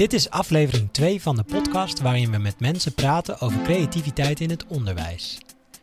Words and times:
Dit 0.00 0.12
is 0.12 0.30
aflevering 0.30 0.88
2 0.92 1.22
van 1.22 1.36
de 1.36 1.42
podcast 1.42 2.00
waarin 2.00 2.30
we 2.30 2.38
met 2.38 2.60
mensen 2.60 2.94
praten 2.94 3.40
over 3.40 3.62
creativiteit 3.62 4.40
in 4.40 4.50
het 4.50 4.66
onderwijs. 4.66 5.38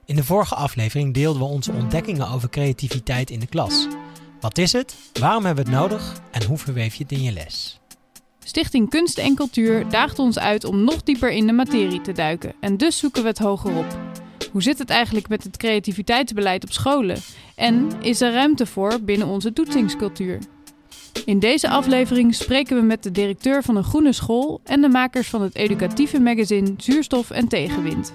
In 0.05 0.15
de 0.15 0.23
vorige 0.23 0.55
aflevering 0.55 1.13
deelden 1.13 1.41
we 1.41 1.47
onze 1.47 1.71
ontdekkingen 1.71 2.29
over 2.29 2.49
creativiteit 2.49 3.29
in 3.29 3.39
de 3.39 3.47
klas. 3.47 3.87
Wat 4.39 4.57
is 4.57 4.71
het? 4.71 4.95
Waarom 5.19 5.45
hebben 5.45 5.65
we 5.65 5.71
het 5.71 5.79
nodig? 5.79 6.21
En 6.31 6.43
hoe 6.43 6.57
verweef 6.57 6.95
je 6.95 7.03
het 7.03 7.11
in 7.11 7.21
je 7.21 7.31
les? 7.31 7.79
Stichting 8.43 8.89
Kunst 8.89 9.17
en 9.17 9.35
Cultuur 9.35 9.89
daagt 9.89 10.19
ons 10.19 10.39
uit 10.39 10.63
om 10.63 10.83
nog 10.83 11.03
dieper 11.03 11.31
in 11.31 11.47
de 11.47 11.53
materie 11.53 12.01
te 12.01 12.11
duiken 12.11 12.53
en 12.59 12.77
dus 12.77 12.97
zoeken 12.97 13.21
we 13.21 13.27
het 13.27 13.39
hogerop. 13.39 13.97
Hoe 14.51 14.61
zit 14.61 14.77
het 14.77 14.89
eigenlijk 14.89 15.27
met 15.27 15.43
het 15.43 15.57
creativiteitsbeleid 15.57 16.63
op 16.63 16.71
scholen? 16.71 17.17
En 17.55 17.89
is 18.01 18.21
er 18.21 18.33
ruimte 18.33 18.65
voor 18.65 19.01
binnen 19.01 19.27
onze 19.27 19.53
toetsingscultuur? 19.53 20.39
In 21.27 21.39
deze 21.39 21.69
aflevering 21.69 22.35
spreken 22.35 22.75
we 22.75 22.81
met 22.81 23.03
de 23.03 23.11
directeur 23.11 23.63
van 23.63 23.75
een 23.75 23.83
groene 23.83 24.13
school 24.13 24.61
en 24.63 24.81
de 24.81 24.89
makers 24.89 25.27
van 25.27 25.41
het 25.41 25.55
educatieve 25.55 26.19
magazine 26.19 26.73
Zuurstof 26.77 27.29
en 27.29 27.47
Tegenwind. 27.47 28.11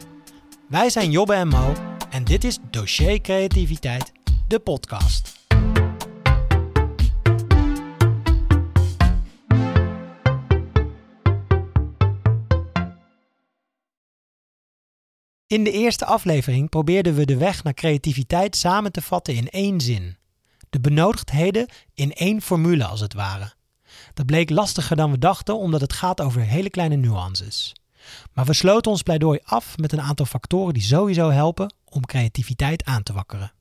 Wij 0.69 0.91
zijn 0.91 1.11
Jobbe 1.11 1.35
en 1.35 1.49
Mo 1.49 1.73
en 2.11 2.25
dit 2.25 2.45
is 2.45 2.59
Dossier 2.71 3.21
Creativiteit, 3.21 4.13
de 4.49 4.59
podcast. 4.59 5.41
In 15.47 15.65
de 15.65 15.71
eerste 15.73 16.05
aflevering 16.05 16.69
probeerden 16.69 17.15
we 17.15 17.25
de 17.25 17.37
weg 17.37 17.65
naar 17.65 17.75
creativiteit 17.75 18.57
samen 18.57 18.93
te 18.93 19.03
vatten 19.03 19.35
in 19.35 19.49
één 19.49 19.81
zin. 19.81 20.17
De 20.73 20.81
benodigdheden 20.81 21.69
in 21.95 22.13
één 22.13 22.43
formule 22.43 22.85
als 22.85 23.01
het 23.01 23.15
ware. 23.15 23.53
Dat 24.15 24.27
bleek 24.27 24.51
lastiger 24.51 24.97
dan 24.97 25.11
we 25.11 25.19
dachten 25.19 25.59
omdat 25.59 25.81
het 25.81 25.93
gaat 25.93 26.21
over 26.21 26.41
hele 26.41 26.71
kleine 26.71 26.97
nuances. 26.97 27.73
Maar 28.33 28.45
we 28.45 28.53
sloten 28.53 28.91
ons 28.91 29.03
pleidooi 29.03 29.39
af 29.45 29.79
met 29.79 29.93
een 29.93 30.01
aantal 30.01 30.27
factoren 30.27 30.75
die 30.75 30.83
sowieso 30.83 31.31
helpen 31.31 31.75
om 31.89 32.07
creativiteit 32.07 32.85
aan 32.85 33.03
te 33.03 33.13
wakkeren. 33.13 33.53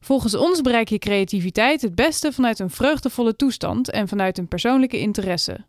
Volgens 0.00 0.34
ons 0.34 0.60
bereik 0.60 0.88
je 0.88 0.98
creativiteit 0.98 1.82
het 1.82 1.94
beste 1.94 2.32
vanuit 2.32 2.58
een 2.58 2.70
vreugdevolle 2.70 3.36
toestand 3.36 3.90
en 3.90 4.08
vanuit 4.08 4.38
een 4.38 4.48
persoonlijke 4.48 4.98
interesse. 4.98 5.64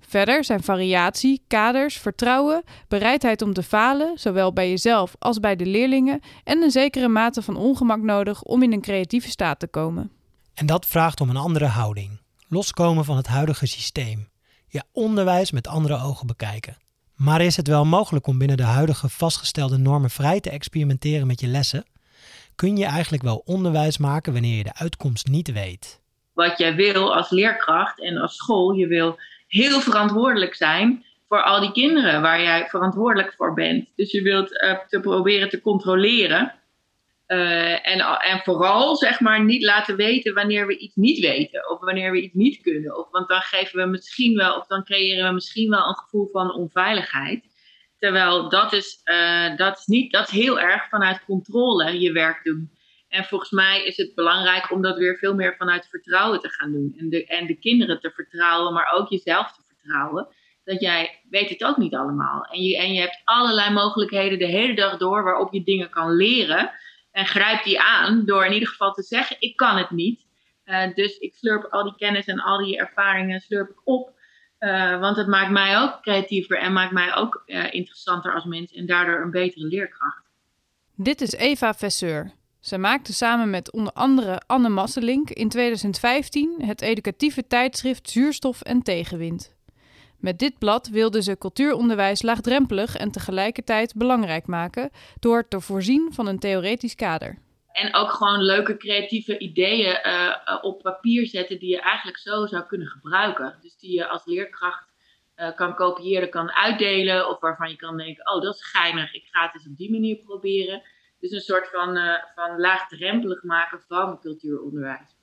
Verder 0.00 0.44
zijn 0.44 0.62
variatie, 0.62 1.42
kaders, 1.46 1.96
vertrouwen, 1.96 2.62
bereidheid 2.88 3.42
om 3.42 3.52
te 3.52 3.62
falen, 3.62 4.18
zowel 4.18 4.52
bij 4.52 4.68
jezelf 4.68 5.14
als 5.18 5.40
bij 5.40 5.56
de 5.56 5.66
leerlingen, 5.66 6.20
en 6.44 6.62
een 6.62 6.70
zekere 6.70 7.08
mate 7.08 7.42
van 7.42 7.56
ongemak 7.56 8.00
nodig 8.00 8.42
om 8.42 8.62
in 8.62 8.72
een 8.72 8.80
creatieve 8.80 9.28
staat 9.28 9.58
te 9.58 9.66
komen. 9.66 10.10
En 10.54 10.66
dat 10.66 10.86
vraagt 10.86 11.20
om 11.20 11.30
een 11.30 11.36
andere 11.36 11.66
houding. 11.66 12.20
Loskomen 12.48 13.04
van 13.04 13.16
het 13.16 13.26
huidige 13.26 13.66
systeem. 13.66 14.28
Je 14.68 14.82
onderwijs 14.92 15.50
met 15.50 15.66
andere 15.66 16.02
ogen 16.02 16.26
bekijken. 16.26 16.76
Maar 17.14 17.40
is 17.40 17.56
het 17.56 17.66
wel 17.66 17.84
mogelijk 17.84 18.26
om 18.26 18.38
binnen 18.38 18.56
de 18.56 18.62
huidige 18.62 19.08
vastgestelde 19.08 19.76
normen 19.76 20.10
vrij 20.10 20.40
te 20.40 20.50
experimenteren 20.50 21.26
met 21.26 21.40
je 21.40 21.46
lessen? 21.46 21.84
Kun 22.54 22.76
je 22.76 22.84
eigenlijk 22.84 23.22
wel 23.22 23.42
onderwijs 23.44 23.98
maken 23.98 24.32
wanneer 24.32 24.56
je 24.56 24.62
de 24.62 24.74
uitkomst 24.74 25.26
niet 25.26 25.52
weet? 25.52 26.00
Wat 26.32 26.58
jij 26.58 26.74
wil 26.74 27.14
als 27.14 27.30
leerkracht 27.30 28.00
en 28.00 28.16
als 28.16 28.36
school, 28.36 28.72
je 28.72 28.86
wil 28.86 29.18
heel 29.48 29.80
verantwoordelijk 29.80 30.54
zijn 30.54 31.04
voor 31.28 31.42
al 31.42 31.60
die 31.60 31.72
kinderen 31.72 32.22
waar 32.22 32.42
jij 32.42 32.66
verantwoordelijk 32.66 33.34
voor 33.36 33.54
bent. 33.54 33.88
Dus 33.96 34.10
je 34.10 34.22
wilt 34.22 34.62
uh, 34.62 34.78
te 34.88 35.00
proberen 35.00 35.48
te 35.48 35.60
controleren. 35.60 36.52
Uh, 37.26 37.88
en, 37.88 38.00
en 38.00 38.40
vooral 38.44 38.96
zeg 38.96 39.20
maar 39.20 39.44
niet 39.44 39.62
laten 39.64 39.96
weten 39.96 40.34
wanneer 40.34 40.66
we 40.66 40.78
iets 40.78 40.94
niet 40.94 41.18
weten 41.18 41.70
of 41.70 41.80
wanneer 41.80 42.12
we 42.12 42.22
iets 42.22 42.34
niet 42.34 42.60
kunnen. 42.60 42.98
Of, 42.98 43.10
want 43.10 43.28
dan 43.28 43.40
geven 43.40 43.78
we 43.78 43.86
misschien 43.86 44.36
wel, 44.36 44.56
of 44.56 44.66
dan 44.66 44.84
creëren 44.84 45.28
we 45.28 45.34
misschien 45.34 45.70
wel 45.70 45.88
een 45.88 45.94
gevoel 45.94 46.28
van 46.32 46.54
onveiligheid. 46.54 47.44
Terwijl 47.98 48.48
dat 48.48 48.72
is, 48.72 49.00
uh, 49.04 49.56
dat 49.56 49.78
is, 49.78 49.86
niet, 49.86 50.12
dat 50.12 50.28
is 50.28 50.34
heel 50.34 50.60
erg 50.60 50.88
vanuit 50.88 51.24
controle 51.24 52.00
je 52.00 52.12
werk 52.12 52.44
doen. 52.44 52.70
En 53.08 53.24
volgens 53.24 53.50
mij 53.50 53.84
is 53.84 53.96
het 53.96 54.14
belangrijk 54.14 54.72
om 54.72 54.82
dat 54.82 54.98
weer 54.98 55.16
veel 55.16 55.34
meer 55.34 55.56
vanuit 55.56 55.86
vertrouwen 55.86 56.40
te 56.40 56.48
gaan 56.48 56.72
doen. 56.72 56.94
En 56.98 57.08
de, 57.08 57.26
en 57.26 57.46
de 57.46 57.58
kinderen 57.58 58.00
te 58.00 58.10
vertrouwen, 58.10 58.72
maar 58.72 58.92
ook 58.92 59.08
jezelf 59.08 59.52
te 59.52 59.62
vertrouwen. 59.66 60.28
Dat 60.64 60.80
jij 60.80 61.20
weet 61.30 61.48
het 61.48 61.64
ook 61.64 61.76
niet 61.76 61.94
allemaal. 61.94 62.44
En 62.44 62.62
je, 62.62 62.76
en 62.76 62.92
je 62.92 63.00
hebt 63.00 63.20
allerlei 63.24 63.72
mogelijkheden 63.72 64.38
de 64.38 64.46
hele 64.46 64.74
dag 64.74 64.96
door 64.96 65.22
waarop 65.22 65.52
je 65.52 65.62
dingen 65.62 65.90
kan 65.90 66.16
leren. 66.16 66.70
En 67.10 67.26
grijp 67.26 67.64
die 67.64 67.80
aan 67.80 68.24
door 68.24 68.44
in 68.44 68.52
ieder 68.52 68.68
geval 68.68 68.92
te 68.92 69.02
zeggen: 69.02 69.36
Ik 69.38 69.56
kan 69.56 69.76
het 69.76 69.90
niet. 69.90 70.26
Uh, 70.64 70.94
dus 70.94 71.18
ik 71.18 71.34
slurp 71.34 71.64
al 71.64 71.84
die 71.84 71.96
kennis 71.96 72.26
en 72.26 72.40
al 72.40 72.58
die 72.58 72.78
ervaringen 72.78 73.40
slurp 73.40 73.70
ik 73.70 73.80
op. 73.84 74.16
Uh, 74.58 75.00
want 75.00 75.16
het 75.16 75.26
maakt 75.26 75.50
mij 75.50 75.78
ook 75.78 76.02
creatiever 76.02 76.58
en 76.58 76.72
maakt 76.72 76.92
mij 76.92 77.14
ook 77.14 77.42
uh, 77.46 77.72
interessanter 77.72 78.34
als 78.34 78.44
mens 78.44 78.72
en 78.72 78.86
daardoor 78.86 79.20
een 79.20 79.30
betere 79.30 79.66
leerkracht. 79.66 80.22
Dit 80.94 81.20
is 81.20 81.32
Eva 81.32 81.74
Vesseur. 81.74 82.32
Ze 82.60 82.78
maakte 82.78 83.12
samen 83.12 83.50
met 83.50 83.72
onder 83.72 83.92
andere 83.92 84.42
Anne 84.46 84.68
Masselink 84.68 85.30
in 85.30 85.48
2015 85.48 86.62
het 86.64 86.80
educatieve 86.80 87.46
tijdschrift 87.46 88.10
Zuurstof 88.10 88.62
en 88.62 88.82
Tegenwind. 88.82 89.56
Met 90.18 90.38
dit 90.38 90.58
blad 90.58 90.88
wilde 90.88 91.22
ze 91.22 91.38
cultuuronderwijs 91.38 92.22
laagdrempelig 92.22 92.96
en 92.96 93.10
tegelijkertijd 93.10 93.94
belangrijk 93.94 94.46
maken 94.46 94.90
door 95.20 95.48
te 95.48 95.60
voorzien 95.60 96.12
van 96.12 96.26
een 96.26 96.38
theoretisch 96.38 96.94
kader. 96.94 97.38
En 97.72 97.94
ook 97.94 98.10
gewoon 98.10 98.42
leuke 98.42 98.76
creatieve 98.76 99.38
ideeën 99.38 100.00
uh, 100.06 100.58
op 100.60 100.82
papier 100.82 101.26
zetten 101.26 101.58
die 101.58 101.70
je 101.70 101.80
eigenlijk 101.80 102.18
zo 102.18 102.46
zou 102.46 102.66
kunnen 102.66 102.86
gebruiken. 102.86 103.58
Dus 103.60 103.76
die 103.76 103.94
je 103.94 104.08
als 104.08 104.24
leerkracht 104.24 104.92
uh, 105.36 105.54
kan 105.54 105.74
kopiëren, 105.74 106.30
kan 106.30 106.52
uitdelen. 106.52 107.28
Of 107.28 107.40
waarvan 107.40 107.70
je 107.70 107.76
kan 107.76 107.96
denken, 107.96 108.30
oh 108.32 108.42
dat 108.42 108.54
is 108.54 108.64
geinig, 108.64 109.14
ik 109.14 109.26
ga 109.30 109.42
het 109.42 109.54
eens 109.54 109.66
op 109.66 109.76
die 109.76 109.90
manier 109.90 110.16
proberen. 110.16 110.82
Dus 111.20 111.30
een 111.30 111.40
soort 111.40 111.68
van, 111.68 111.96
uh, 111.96 112.14
van 112.34 112.60
laagdrempelig 112.60 113.42
maken 113.42 113.80
van 113.88 114.20
cultuuronderwijs. 114.20 115.16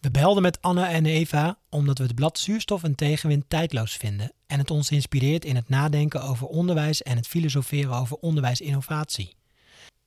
We 0.00 0.10
belden 0.10 0.42
met 0.42 0.62
Anne 0.62 0.84
en 0.84 1.06
Eva 1.06 1.58
omdat 1.68 1.98
we 1.98 2.04
het 2.04 2.14
blad 2.14 2.38
Zuurstof 2.38 2.82
en 2.82 2.94
Tegenwind 2.94 3.44
tijdloos 3.48 3.96
vinden 3.96 4.32
en 4.46 4.58
het 4.58 4.70
ons 4.70 4.90
inspireert 4.90 5.44
in 5.44 5.56
het 5.56 5.68
nadenken 5.68 6.22
over 6.22 6.46
onderwijs 6.46 7.02
en 7.02 7.16
het 7.16 7.26
filosoferen 7.26 7.94
over 7.94 8.16
onderwijsinnovatie. 8.16 9.36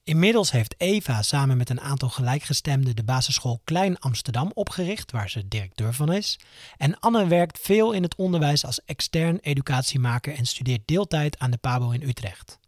Inmiddels 0.03 0.51
heeft 0.51 0.75
Eva 0.77 1.21
samen 1.21 1.57
met 1.57 1.69
een 1.69 1.81
aantal 1.81 2.09
gelijkgestemden 2.09 2.95
de 2.95 3.03
basisschool 3.03 3.61
Klein 3.63 3.99
Amsterdam 3.99 4.51
opgericht, 4.53 5.11
waar 5.11 5.29
ze 5.29 5.47
directeur 5.47 5.93
van 5.93 6.13
is. 6.13 6.39
En 6.77 6.99
Anne 6.99 7.27
werkt 7.27 7.59
veel 7.59 7.91
in 7.91 8.03
het 8.03 8.15
onderwijs 8.15 8.65
als 8.65 8.83
extern 8.85 9.37
educatiemaker 9.41 10.35
en 10.35 10.45
studeert 10.45 10.87
deeltijd 10.87 11.39
aan 11.39 11.51
de 11.51 11.57
PABO 11.57 11.91
in 11.91 12.01
Utrecht. 12.01 12.59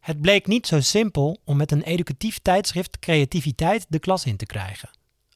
Het 0.00 0.20
bleek 0.20 0.46
niet 0.46 0.66
zo 0.66 0.80
simpel 0.80 1.38
om 1.44 1.56
met 1.56 1.72
een 1.72 1.82
educatief 1.82 2.38
tijdschrift 2.38 2.98
creativiteit 2.98 3.86
de 3.88 3.98
klas 3.98 4.24
in 4.26 4.36
te 4.36 4.46
krijgen. 4.46 4.90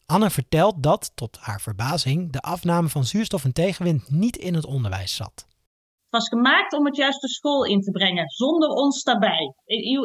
Anne 0.07 0.31
vertelt 0.31 0.83
dat, 0.83 1.13
tot 1.15 1.39
haar 1.41 1.61
verbazing, 1.61 2.33
de 2.33 2.41
afname 2.41 2.89
van 2.89 3.05
zuurstof 3.05 3.45
en 3.45 3.53
tegenwind 3.53 4.11
niet 4.11 4.37
in 4.37 4.55
het 4.55 4.67
onderwijs 4.67 5.17
zat. 5.17 5.35
Het 5.37 6.23
was 6.23 6.29
gemaakt 6.29 6.73
om 6.73 6.87
het 6.87 6.97
juist 6.97 7.21
de 7.21 7.29
school 7.29 7.65
in 7.65 7.81
te 7.81 7.91
brengen, 7.91 8.29
zonder 8.29 8.69
ons 8.69 9.03
daarbij. 9.03 9.55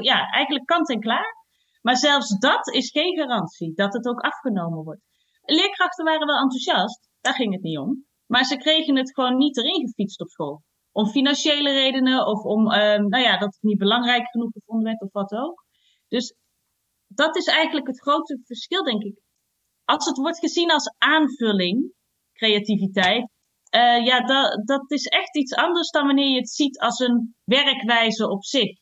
Ja, 0.01 0.29
eigenlijk 0.29 0.65
kant 0.65 0.89
en 0.89 0.99
klaar. 0.99 1.37
Maar 1.81 1.97
zelfs 1.97 2.37
dat 2.37 2.67
is 2.67 2.91
geen 2.91 3.17
garantie 3.17 3.73
dat 3.73 3.93
het 3.93 4.07
ook 4.07 4.19
afgenomen 4.19 4.83
wordt. 4.83 5.01
Leerkrachten 5.41 6.05
waren 6.05 6.27
wel 6.27 6.41
enthousiast, 6.41 7.09
daar 7.21 7.33
ging 7.33 7.53
het 7.53 7.61
niet 7.61 7.77
om. 7.77 8.05
Maar 8.25 8.45
ze 8.45 8.55
kregen 8.55 8.95
het 8.95 9.13
gewoon 9.13 9.37
niet 9.37 9.57
erin 9.57 9.87
gefietst 9.87 10.21
op 10.21 10.29
school 10.29 10.63
om 10.91 11.07
financiële 11.07 11.71
redenen 11.71 12.27
of 12.27 12.43
om, 12.43 12.65
uh, 12.65 12.71
nou 12.95 13.23
ja, 13.23 13.37
dat 13.37 13.53
het 13.53 13.61
niet 13.61 13.77
belangrijk 13.77 14.29
genoeg 14.29 14.51
gevonden 14.51 14.85
werd 14.85 15.01
of 15.01 15.11
wat 15.11 15.33
ook. 15.33 15.65
Dus 16.07 16.35
dat 17.07 17.35
is 17.35 17.45
eigenlijk 17.45 17.87
het 17.87 18.01
grote 18.01 18.39
verschil, 18.43 18.83
denk 18.83 19.03
ik. 19.03 19.19
Als 19.85 20.05
het 20.05 20.17
wordt 20.17 20.39
gezien 20.39 20.71
als 20.71 20.93
aanvulling, 20.97 21.93
creativiteit, 22.33 23.29
uh, 23.75 24.05
ja, 24.05 24.21
dat, 24.21 24.67
dat 24.67 24.91
is 24.91 25.05
echt 25.05 25.35
iets 25.37 25.53
anders 25.53 25.89
dan 25.89 26.05
wanneer 26.05 26.29
je 26.29 26.39
het 26.39 26.49
ziet 26.49 26.79
als 26.79 26.99
een 26.99 27.35
werkwijze 27.43 28.29
op 28.29 28.43
zich. 28.43 28.77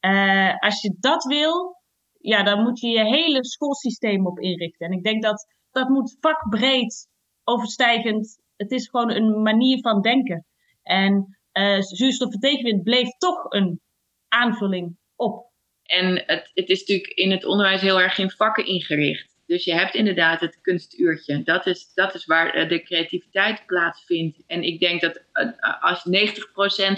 Uh, 0.00 0.58
als 0.58 0.80
je 0.80 0.96
dat 1.00 1.24
wil, 1.24 1.76
ja, 2.18 2.42
dan 2.42 2.62
moet 2.62 2.80
je 2.80 2.88
je 2.88 3.04
hele 3.04 3.44
schoolsysteem 3.44 4.26
op 4.26 4.38
inrichten. 4.38 4.86
En 4.86 4.92
ik 4.92 5.02
denk 5.02 5.22
dat 5.22 5.46
dat 5.70 5.88
moet 5.88 6.16
vakbreed, 6.20 7.08
overstijgend. 7.44 8.40
Het 8.56 8.70
is 8.70 8.88
gewoon 8.88 9.10
een 9.10 9.42
manier 9.42 9.80
van 9.80 10.00
denken. 10.00 10.46
En 10.82 11.38
uh, 11.52 11.80
zuurstof 11.80 12.38
tegenwind 12.38 12.82
bleef 12.82 13.08
toch 13.18 13.44
een 13.48 13.80
aanvulling 14.28 14.96
op. 15.16 15.50
En 15.82 16.22
het, 16.26 16.50
het 16.54 16.68
is 16.68 16.78
natuurlijk 16.78 17.08
in 17.08 17.30
het 17.30 17.44
onderwijs 17.44 17.80
heel 17.80 18.00
erg 18.00 18.18
in 18.18 18.30
vakken 18.30 18.66
ingericht. 18.66 19.32
Dus 19.46 19.64
je 19.64 19.74
hebt 19.74 19.94
inderdaad 19.94 20.40
het 20.40 20.60
kunstuurtje. 20.60 21.42
Dat 21.42 21.66
is, 21.66 21.90
dat 21.94 22.14
is 22.14 22.24
waar 22.24 22.54
eh, 22.54 22.68
de 22.68 22.82
creativiteit 22.82 23.66
plaatsvindt. 23.66 24.42
En 24.46 24.62
ik 24.62 24.80
denk 24.80 25.00
dat 25.00 25.22
uh, 25.34 25.82
als 25.82 26.04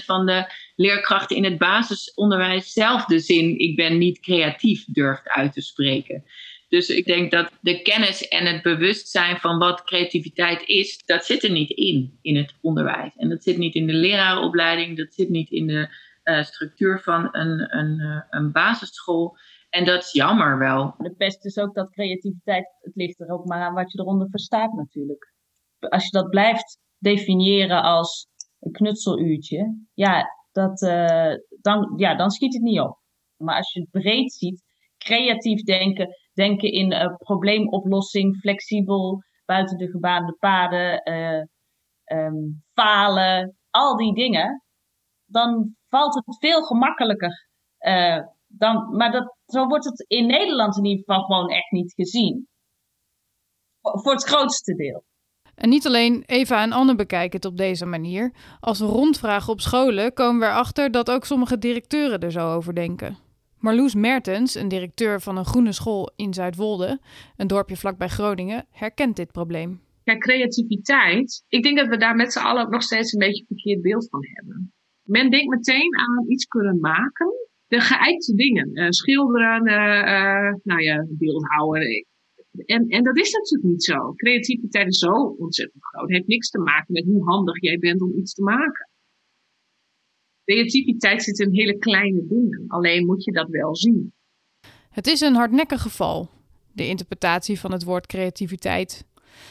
90% 0.02 0.04
van 0.04 0.26
de 0.26 0.52
leerkrachten 0.76 1.36
in 1.36 1.44
het 1.44 1.58
basisonderwijs 1.58 2.72
zelf 2.72 3.04
de 3.04 3.18
zin 3.18 3.58
ik 3.58 3.76
ben 3.76 3.98
niet 3.98 4.20
creatief 4.20 4.84
durft 4.86 5.28
uit 5.28 5.52
te 5.52 5.60
spreken. 5.60 6.24
Dus 6.74 6.88
ik 6.88 7.06
denk 7.06 7.30
dat 7.30 7.50
de 7.60 7.82
kennis 7.82 8.28
en 8.28 8.46
het 8.46 8.62
bewustzijn 8.62 9.36
van 9.36 9.58
wat 9.58 9.82
creativiteit 9.82 10.62
is, 10.68 11.02
dat 11.04 11.24
zit 11.24 11.42
er 11.42 11.50
niet 11.50 11.70
in, 11.70 12.18
in 12.22 12.36
het 12.36 12.54
onderwijs. 12.60 13.16
En 13.16 13.28
dat 13.28 13.42
zit 13.42 13.58
niet 13.58 13.74
in 13.74 13.86
de 13.86 13.92
lerarenopleiding, 13.92 14.96
dat 14.96 15.14
zit 15.14 15.28
niet 15.28 15.50
in 15.50 15.66
de 15.66 15.88
uh, 16.24 16.42
structuur 16.42 17.00
van 17.00 17.28
een, 17.32 17.76
een, 17.78 18.00
uh, 18.00 18.22
een 18.30 18.52
basisschool. 18.52 19.36
En 19.70 19.84
dat 19.84 20.02
is 20.02 20.12
jammer 20.12 20.58
wel. 20.58 20.94
De 20.98 21.14
pest 21.14 21.44
is 21.44 21.58
ook 21.58 21.74
dat 21.74 21.90
creativiteit, 21.90 22.66
het 22.80 22.94
ligt 22.94 23.20
er 23.20 23.28
ook 23.28 23.44
maar 23.44 23.62
aan 23.62 23.74
wat 23.74 23.92
je 23.92 24.00
eronder 24.00 24.30
verstaat 24.30 24.72
natuurlijk. 24.72 25.32
Als 25.78 26.04
je 26.04 26.10
dat 26.10 26.30
blijft 26.30 26.78
definiëren 26.98 27.82
als 27.82 28.26
een 28.60 28.72
knutseluurtje, 28.72 29.86
ja, 29.92 30.26
dat, 30.52 30.82
uh, 30.82 31.34
dan, 31.60 31.94
ja, 31.96 32.14
dan 32.14 32.30
schiet 32.30 32.54
het 32.54 32.62
niet 32.62 32.80
op. 32.80 32.98
Maar 33.36 33.56
als 33.56 33.72
je 33.72 33.80
het 33.80 33.90
breed 33.90 34.32
ziet, 34.32 34.62
creatief 34.98 35.62
denken, 35.62 36.08
denken 36.34 36.72
in 36.72 36.92
uh, 36.92 37.14
probleemoplossing, 37.16 38.36
flexibel, 38.36 39.22
buiten 39.44 39.78
de 39.78 39.90
gebaande 39.90 40.36
paden, 40.38 41.10
uh, 41.10 41.42
um, 42.18 42.62
falen, 42.72 43.56
al 43.70 43.96
die 43.96 44.14
dingen, 44.14 44.62
dan 45.24 45.76
valt 45.88 46.14
het 46.14 46.36
veel 46.38 46.62
gemakkelijker. 46.62 47.48
Uh, 47.78 48.20
dan, 48.46 48.96
maar 48.96 49.12
dat, 49.12 49.36
zo 49.46 49.66
wordt 49.66 49.84
het 49.84 50.04
in 50.08 50.26
Nederland 50.26 50.76
in 50.76 50.84
ieder 50.84 51.04
geval 51.04 51.24
gewoon 51.24 51.48
echt 51.48 51.70
niet 51.70 51.92
gezien. 51.92 52.48
Voor 53.80 54.12
het 54.12 54.24
grootste 54.24 54.74
deel. 54.74 55.04
En 55.54 55.68
niet 55.68 55.86
alleen 55.86 56.22
Eva 56.26 56.62
en 56.62 56.72
Anne 56.72 56.94
bekijken 56.94 57.36
het 57.36 57.44
op 57.44 57.56
deze 57.56 57.86
manier. 57.86 58.34
Als 58.60 58.80
rondvragen 58.80 59.52
op 59.52 59.60
scholen 59.60 60.12
komen 60.12 60.40
we 60.40 60.46
erachter 60.46 60.90
dat 60.90 61.10
ook 61.10 61.24
sommige 61.24 61.58
directeuren 61.58 62.20
er 62.20 62.30
zo 62.32 62.54
over 62.54 62.74
denken. 62.74 63.23
Marloes 63.64 63.94
Mertens, 63.94 64.54
een 64.54 64.68
directeur 64.68 65.20
van 65.20 65.36
een 65.36 65.44
groene 65.44 65.72
school 65.72 66.12
in 66.16 66.34
Zuidwolde, 66.34 67.00
een 67.36 67.46
dorpje 67.46 67.76
vlakbij 67.76 68.08
Groningen, 68.08 68.66
herkent 68.70 69.16
dit 69.16 69.32
probleem. 69.32 69.80
Ja, 70.02 70.18
creativiteit. 70.18 71.44
Ik 71.48 71.62
denk 71.62 71.78
dat 71.78 71.88
we 71.88 71.96
daar 71.96 72.14
met 72.14 72.32
z'n 72.32 72.38
allen 72.38 72.70
nog 72.70 72.82
steeds 72.82 73.12
een 73.12 73.18
beetje 73.18 73.40
een 73.40 73.46
verkeerd 73.46 73.82
beeld 73.82 74.08
van 74.08 74.20
hebben. 74.32 74.72
Men 75.02 75.30
denkt 75.30 75.48
meteen 75.48 75.96
aan 75.96 76.30
iets 76.30 76.44
kunnen 76.44 76.80
maken. 76.80 77.28
De 77.66 77.80
geëikte 77.80 78.34
dingen. 78.34 78.68
Uh, 78.72 78.86
schilderen, 78.88 79.66
uh, 79.66 80.54
nou 80.62 80.82
ja, 80.82 81.06
beeldhouden. 81.08 82.06
En, 82.66 82.88
en 82.88 83.02
dat 83.02 83.18
is 83.18 83.32
natuurlijk 83.32 83.70
niet 83.70 83.84
zo. 83.84 84.12
Creativiteit 84.12 84.86
is 84.86 84.98
zo 84.98 85.12
ontzettend 85.38 85.84
groot. 85.84 86.02
Het 86.02 86.16
heeft 86.16 86.26
niks 86.26 86.50
te 86.50 86.58
maken 86.58 86.92
met 86.92 87.04
hoe 87.04 87.24
handig 87.24 87.60
jij 87.60 87.78
bent 87.78 88.02
om 88.02 88.12
iets 88.18 88.34
te 88.34 88.42
maken. 88.42 88.88
Creativiteit 90.44 91.22
zit 91.22 91.38
in 91.38 91.52
hele 91.52 91.78
kleine 91.78 92.26
dingen. 92.26 92.64
Alleen 92.66 93.06
moet 93.06 93.24
je 93.24 93.32
dat 93.32 93.48
wel 93.48 93.76
zien. 93.76 94.12
Het 94.90 95.06
is 95.06 95.20
een 95.20 95.34
hardnekkig 95.34 95.82
geval, 95.82 96.30
de 96.72 96.86
interpretatie 96.86 97.60
van 97.60 97.72
het 97.72 97.84
woord 97.84 98.06
creativiteit. 98.06 99.04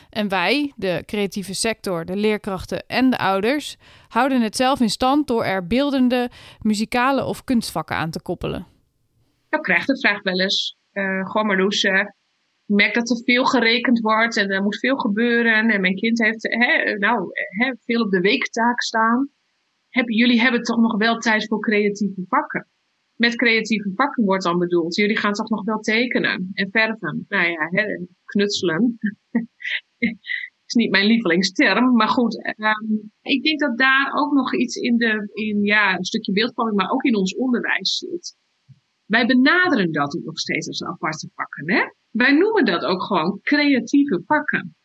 En 0.09 0.27
wij, 0.27 0.73
de 0.75 1.03
creatieve 1.05 1.53
sector, 1.53 2.05
de 2.05 2.15
leerkrachten 2.15 2.87
en 2.87 3.09
de 3.09 3.17
ouders, 3.17 3.77
houden 4.07 4.41
het 4.41 4.55
zelf 4.55 4.79
in 4.79 4.89
stand 4.89 5.27
door 5.27 5.43
er 5.43 5.67
beeldende, 5.67 6.29
muzikale 6.61 7.25
of 7.25 7.43
kunstvakken 7.43 7.95
aan 7.95 8.09
te 8.09 8.21
koppelen. 8.21 8.67
Ik 9.49 9.61
krijg 9.61 9.85
de 9.85 9.99
vraag 9.99 10.21
wel 10.21 10.39
eens. 10.39 10.77
Uh, 10.93 11.29
gewoon 11.29 11.47
Marloes, 11.47 11.83
uh, 11.83 11.99
ik 12.65 12.75
merk 12.75 12.93
dat 12.93 13.09
er 13.09 13.23
veel 13.23 13.45
gerekend 13.45 13.99
wordt 13.99 14.37
en 14.37 14.49
er 14.49 14.63
moet 14.63 14.79
veel 14.79 14.97
gebeuren. 14.97 15.69
En 15.69 15.81
mijn 15.81 15.95
kind 15.95 16.23
heeft 16.23 16.43
hè, 16.43 16.97
nou, 16.97 17.29
hè, 17.47 17.73
veel 17.79 18.01
op 18.01 18.11
de 18.11 18.19
weektaak 18.19 18.81
staan. 18.81 19.29
Jullie 20.01 20.41
hebben 20.41 20.61
toch 20.61 20.79
nog 20.79 20.97
wel 20.97 21.17
tijd 21.17 21.47
voor 21.47 21.59
creatieve 21.59 22.23
vakken? 22.27 22.67
Met 23.15 23.35
creatieve 23.35 23.91
vakken 23.95 24.23
wordt 24.23 24.43
dan 24.43 24.57
bedoeld. 24.57 24.95
Jullie 24.95 25.17
gaan 25.17 25.33
toch 25.33 25.49
nog 25.49 25.63
wel 25.63 25.79
tekenen 25.79 26.49
en 26.53 26.71
verven. 26.71 27.25
Nou 27.27 27.47
ja, 27.47 27.67
hè, 27.69 28.05
knutselen. 28.23 28.97
is 30.65 30.73
niet 30.73 30.91
mijn 30.91 31.05
lievelingsterm, 31.05 31.95
maar 31.95 32.07
goed. 32.07 32.53
Um, 32.57 33.11
ik 33.21 33.43
denk 33.43 33.59
dat 33.59 33.77
daar 33.77 34.11
ook 34.15 34.33
nog 34.33 34.55
iets 34.55 34.75
in, 34.75 34.97
de, 34.97 35.29
in 35.33 35.63
ja, 35.63 35.97
een 35.97 36.03
stukje 36.03 36.31
beeldvorming, 36.31 36.77
maar 36.77 36.91
ook 36.91 37.03
in 37.03 37.15
ons 37.15 37.35
onderwijs 37.35 37.97
zit. 37.97 38.35
Wij 39.05 39.25
benaderen 39.25 39.91
dat 39.91 40.17
ook 40.17 40.23
nog 40.23 40.39
steeds 40.39 40.67
als 40.67 40.83
aparte 40.83 41.29
vakken. 41.33 41.71
Hè? 41.71 41.81
Wij 42.09 42.31
noemen 42.31 42.65
dat 42.65 42.83
ook 42.83 43.03
gewoon 43.03 43.39
creatieve 43.41 44.21
vakken. 44.25 44.75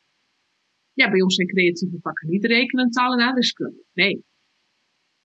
Ja, 0.93 1.11
bij 1.11 1.23
ons 1.23 1.35
zijn 1.35 1.49
creatieve 1.49 1.99
vakken 2.01 2.29
niet 2.29 2.45
rekenen, 2.45 2.91
taal 2.91 3.13
en 3.13 3.21
aardrijkskunde. 3.21 3.85
Nee. 3.93 4.25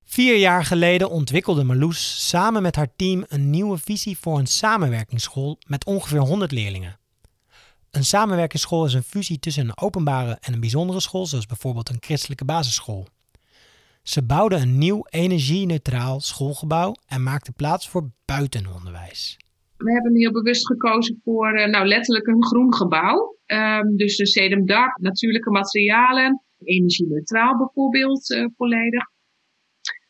Vier 0.06 0.38
jaar 0.38 0.66
geleden 0.66 1.10
ontwikkelde 1.10 1.64
Marloes 1.64 2.28
samen 2.30 2.62
met 2.62 2.76
haar 2.76 2.96
team 2.96 3.26
een 3.28 3.50
nieuwe 3.50 3.78
visie 3.78 4.18
voor 4.18 4.40
een 4.40 4.48
samenwerkingsschool 4.48 5.58
met 5.68 5.86
ongeveer 5.86 6.20
100 6.20 6.52
leerlingen. 6.52 6.98
Een 7.92 8.04
samenwerkingsschool 8.04 8.86
is 8.86 8.94
een 8.94 9.04
fusie 9.04 9.40
tussen 9.40 9.64
een 9.64 9.78
openbare 9.78 10.38
en 10.42 10.54
een 10.54 10.60
bijzondere 10.60 11.00
school, 11.00 11.26
zoals 11.26 11.46
bijvoorbeeld 11.46 11.90
een 11.90 11.98
christelijke 12.00 12.46
basisschool. 12.46 13.08
Ze 14.04 14.24
bouwden 14.24 14.62
een 14.62 14.78
nieuw 14.78 15.06
energie-neutraal 15.10 16.20
schoolgebouw 16.20 16.96
en 17.08 17.24
maakten 17.24 17.54
plaats 17.54 17.90
voor 17.90 18.10
buitenonderwijs. 18.26 19.38
We 19.78 19.92
hebben 19.92 20.16
heel 20.16 20.32
bewust 20.32 20.68
gekozen 20.68 21.22
voor 21.24 21.60
uh, 21.60 21.66
nou, 21.66 21.88
letterlijk 21.88 22.28
een 22.28 22.46
groen 22.46 22.74
gebouw. 22.74 23.38
Um, 23.46 23.98
dus 23.98 24.18
een 24.18 24.26
sedumdak, 24.26 24.98
natuurlijke 25.02 25.50
materialen, 25.50 26.44
energie-neutraal 26.64 27.58
bijvoorbeeld 27.58 28.30
uh, 28.30 28.46
volledig. 28.58 29.12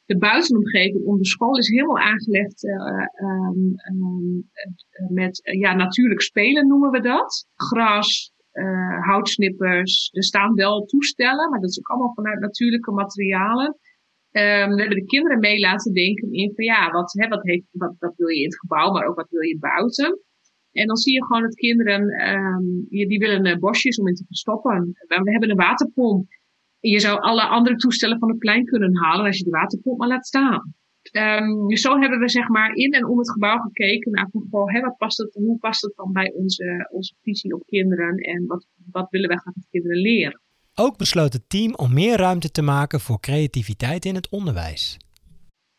De 0.06 0.18
buitenomgeving 0.18 1.06
om 1.06 1.18
de 1.18 1.26
school 1.26 1.58
is 1.58 1.70
helemaal 1.70 2.00
aangelegd 2.00 2.64
uh, 2.64 3.06
um, 3.22 3.74
um, 3.92 4.50
met 5.10 5.40
ja, 5.60 5.74
natuurlijk 5.74 6.22
spelen 6.22 6.68
noemen 6.68 6.92
we 6.92 7.02
dat. 7.02 7.48
Gras, 7.56 8.32
houtsnippers. 9.02 10.10
Er 10.12 10.24
staan 10.24 10.54
wel 10.54 10.86
toestellen, 10.86 11.50
maar 11.50 11.60
dat 11.60 11.70
is 11.70 11.80
ook 11.80 11.88
allemaal 11.88 12.14
vanuit 12.14 12.40
natuurlijke 12.40 12.92
materialen. 12.92 13.78
Um, 14.32 14.70
we 14.76 14.80
hebben 14.80 14.98
de 14.98 15.06
kinderen 15.06 15.40
mee 15.40 15.60
laten 15.60 15.94
denken 15.94 16.32
in 16.32 16.52
van 16.56 16.66
ja, 16.66 16.92
wat, 16.92 17.14
hè, 17.14 17.28
wat, 17.28 17.44
heeft, 17.44 17.66
wil 18.16 18.28
je 18.28 18.40
in 18.40 18.46
het 18.46 18.60
gebouw, 18.60 18.92
maar 18.92 19.06
ook 19.06 19.16
wat 19.16 19.30
wil 19.30 19.42
je 19.42 19.58
buiten. 19.60 20.20
En 20.72 20.88
dan 20.88 20.96
zie 20.96 21.14
je 21.14 21.26
gewoon 21.26 21.42
dat 21.42 21.56
kinderen, 21.56 22.30
um, 22.30 22.86
die, 22.90 23.08
die 23.08 23.20
willen 23.20 23.46
uh, 23.46 23.58
bosjes 23.58 24.00
om 24.00 24.08
in 24.08 24.16
te 24.16 24.26
verstoppen. 24.26 24.92
We 25.08 25.32
hebben 25.32 25.50
een 25.50 25.56
waterpomp. 25.56 26.28
Je 26.91 27.00
zou 27.00 27.19
alle 27.19 27.47
andere 27.47 27.75
toestellen 27.75 28.19
van 28.19 28.30
het 28.30 28.38
plein 28.38 28.65
kunnen 28.65 28.97
halen 28.97 29.25
als 29.25 29.38
je 29.38 29.44
de 29.44 29.50
waterpomp 29.50 29.97
maar 29.97 30.07
laat 30.07 30.27
staan. 30.27 30.74
Dus 31.68 31.81
zo 31.81 32.00
hebben 32.00 32.19
we 32.19 32.30
zeg 32.30 32.47
maar 32.47 32.74
in 32.74 32.91
en 32.91 33.07
om 33.07 33.18
het 33.18 33.31
gebouw 33.31 33.57
gekeken 33.57 34.11
naar 34.11 34.30
van, 34.31 34.47
goh, 34.52 34.73
hè, 34.73 34.80
wat 34.80 34.97
past 34.97 35.18
het, 35.18 35.33
hoe 35.33 35.57
past 35.57 35.81
het 35.81 35.94
dan 35.95 36.11
bij 36.11 36.31
onze, 36.35 36.90
onze 36.92 37.16
visie 37.21 37.54
op 37.54 37.63
kinderen 37.66 38.18
en 38.18 38.45
wat, 38.45 38.68
wat 38.92 39.09
willen 39.09 39.28
wij 39.28 39.37
graag 39.37 39.56
met 39.56 39.68
kinderen 39.69 39.97
leren. 39.97 40.42
Ook 40.75 40.97
besloot 40.97 41.33
het 41.33 41.49
team 41.49 41.75
om 41.75 41.94
meer 41.94 42.18
ruimte 42.18 42.52
te 42.52 42.61
maken 42.61 42.99
voor 42.99 43.19
creativiteit 43.19 44.06
in 44.06 44.16
het 44.16 44.30
onderwijs. 44.30 44.97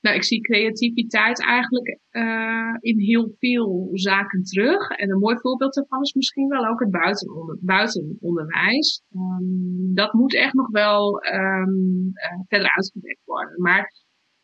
Nou, 0.05 0.17
ik 0.17 0.25
zie 0.25 0.41
creativiteit 0.41 1.45
eigenlijk 1.45 1.99
uh, 2.11 2.77
in 2.81 2.99
heel 2.99 3.35
veel 3.39 3.89
zaken 3.93 4.43
terug. 4.43 4.89
En 4.89 5.11
een 5.11 5.19
mooi 5.19 5.37
voorbeeld 5.39 5.75
daarvan 5.75 6.03
is 6.03 6.13
misschien 6.13 6.49
wel 6.49 6.67
ook 6.67 6.81
het 6.81 6.91
buitenonder, 6.91 7.59
buitenonderwijs. 7.61 9.03
Um, 9.15 9.95
dat 9.95 10.13
moet 10.13 10.35
echt 10.35 10.55
nog 10.55 10.71
wel 10.71 11.25
um, 11.25 12.07
uh, 12.07 12.41
verder 12.47 12.75
uitgewerkt 12.75 13.25
worden. 13.25 13.63
Maar 13.63 13.93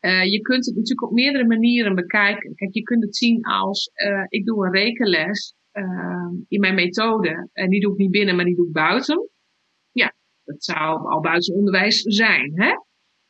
uh, 0.01 0.25
je 0.25 0.41
kunt 0.41 0.67
het 0.67 0.75
natuurlijk 0.75 1.09
op 1.09 1.13
meerdere 1.13 1.47
manieren 1.47 1.95
bekijken. 1.95 2.55
Kijk, 2.55 2.75
je 2.75 2.83
kunt 2.83 3.03
het 3.03 3.17
zien 3.17 3.43
als 3.43 3.91
ik 4.29 4.45
doe 4.45 4.67
een 4.67 4.73
rekenles 4.73 5.55
in 6.49 6.61
mijn 6.61 6.75
methode. 6.75 7.49
En 7.53 7.71
die 7.71 7.81
doe 7.81 7.93
ik 7.93 7.99
niet 7.99 8.11
binnen, 8.11 8.37
maar 8.37 8.45
die 8.45 8.57
doe 8.57 8.67
ik 8.67 8.73
buiten. 8.73 9.29
Dat 10.45 10.65
zou 10.65 11.09
al 11.11 11.21
buitenonderwijs 11.21 12.03
zijn. 12.03 12.53
Hè? 12.55 12.73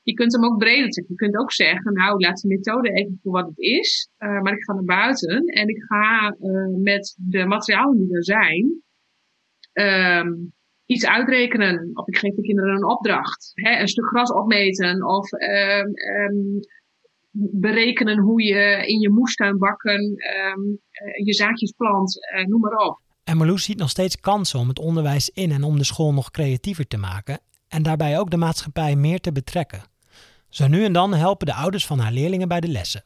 Je 0.02 0.12
kunt 0.12 0.33
hem 0.33 0.45
ook 0.45 0.59
breder 0.59 0.90
trekken. 0.90 1.14
Je 1.14 1.25
kunt 1.25 1.37
ook 1.37 1.52
zeggen, 1.52 1.92
nou 1.92 2.19
laat 2.19 2.40
de 2.40 2.49
methode 2.49 2.90
even 2.90 3.19
voor 3.23 3.33
wat 3.33 3.47
het 3.47 3.59
is. 3.59 4.11
Uh, 4.19 4.40
maar 4.40 4.52
ik 4.52 4.64
ga 4.64 4.73
naar 4.73 4.85
buiten 4.85 5.45
en 5.45 5.69
ik 5.69 5.83
ga 5.83 6.37
uh, 6.40 6.83
met 6.83 7.16
de 7.19 7.47
materialen 7.47 7.99
die 7.99 8.16
er 8.16 8.25
zijn 8.25 8.83
um, 9.73 10.52
iets 10.87 11.07
uitrekenen. 11.07 11.90
Of 11.95 12.09
ik 12.09 12.16
geef 12.16 12.35
de 12.35 12.42
kinderen 12.42 12.75
een 12.75 12.90
opdracht. 12.90 13.52
Hè? 13.54 13.80
Een 13.80 13.88
stuk 13.88 14.07
gras 14.07 14.33
opmeten 14.33 15.07
of 15.07 15.33
um, 15.33 15.92
um, 15.97 16.61
berekenen 17.61 18.19
hoe 18.19 18.42
je 18.42 18.87
in 18.87 19.00
je 19.00 19.11
moestuinbakken 19.11 20.00
uh, 20.00 21.25
je 21.25 21.35
zaadjes 21.35 21.73
plant, 21.73 22.19
noem 22.47 22.61
maar 22.61 22.87
op. 22.87 23.00
En 23.25 23.37
Marloes 23.37 23.64
ziet 23.64 23.78
nog 23.78 23.90
steeds 23.90 24.21
kansen 24.21 24.59
om 24.59 24.69
het 24.69 24.78
onderwijs 24.78 25.30
in 25.30 25.50
en 25.50 25.62
om 25.62 25.78
de 25.78 25.85
school 25.85 26.12
nog 26.12 26.30
creatiever 26.30 26.87
te 26.87 26.97
maken 26.97 27.40
en 27.70 27.82
daarbij 27.82 28.18
ook 28.18 28.30
de 28.30 28.36
maatschappij 28.36 28.96
meer 28.96 29.20
te 29.20 29.32
betrekken. 29.32 29.82
Zo 30.48 30.68
nu 30.68 30.84
en 30.84 30.92
dan 30.92 31.14
helpen 31.14 31.46
de 31.46 31.54
ouders 31.54 31.86
van 31.86 31.98
haar 31.98 32.12
leerlingen 32.12 32.48
bij 32.48 32.60
de 32.60 32.68
lessen. 32.68 33.02